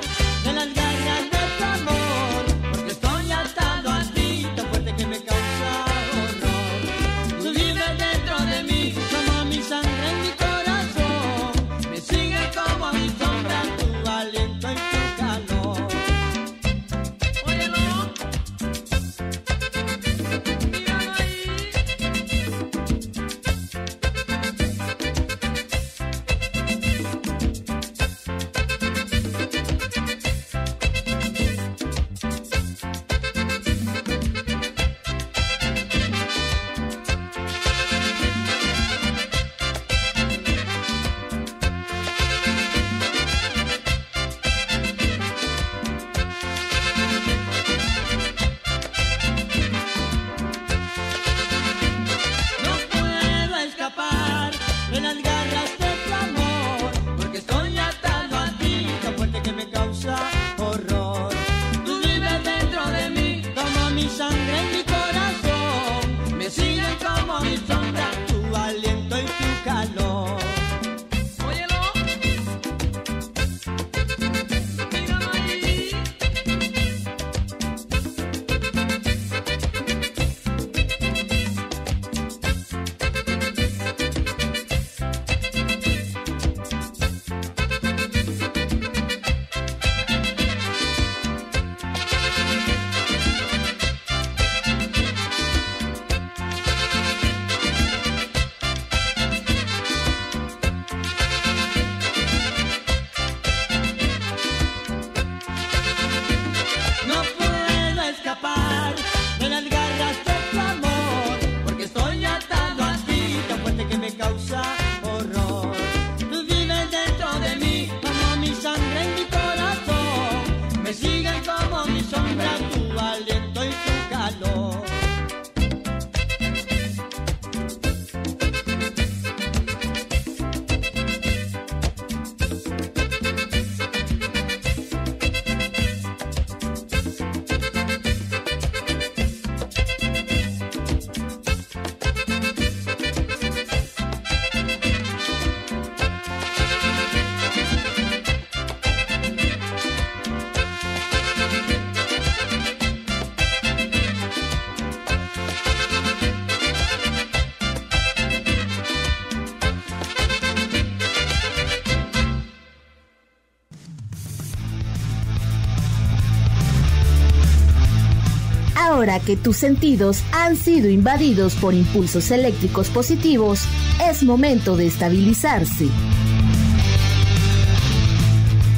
Ahora 169.00 169.18
que 169.18 169.34
tus 169.34 169.56
sentidos 169.56 170.22
han 170.30 170.56
sido 170.56 170.90
invadidos 170.90 171.54
por 171.54 171.72
impulsos 171.72 172.30
eléctricos 172.30 172.90
positivos, 172.90 173.62
es 174.10 174.22
momento 174.22 174.76
de 174.76 174.88
estabilizarse. 174.88 175.86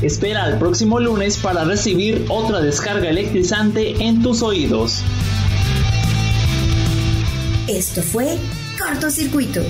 Espera 0.00 0.44
al 0.44 0.60
próximo 0.60 1.00
lunes 1.00 1.38
para 1.38 1.64
recibir 1.64 2.24
otra 2.28 2.60
descarga 2.60 3.10
electrizante 3.10 3.96
en 4.04 4.22
tus 4.22 4.44
oídos. 4.44 5.02
Esto 7.66 8.00
fue 8.00 8.38
Cortocircuito. 8.78 9.62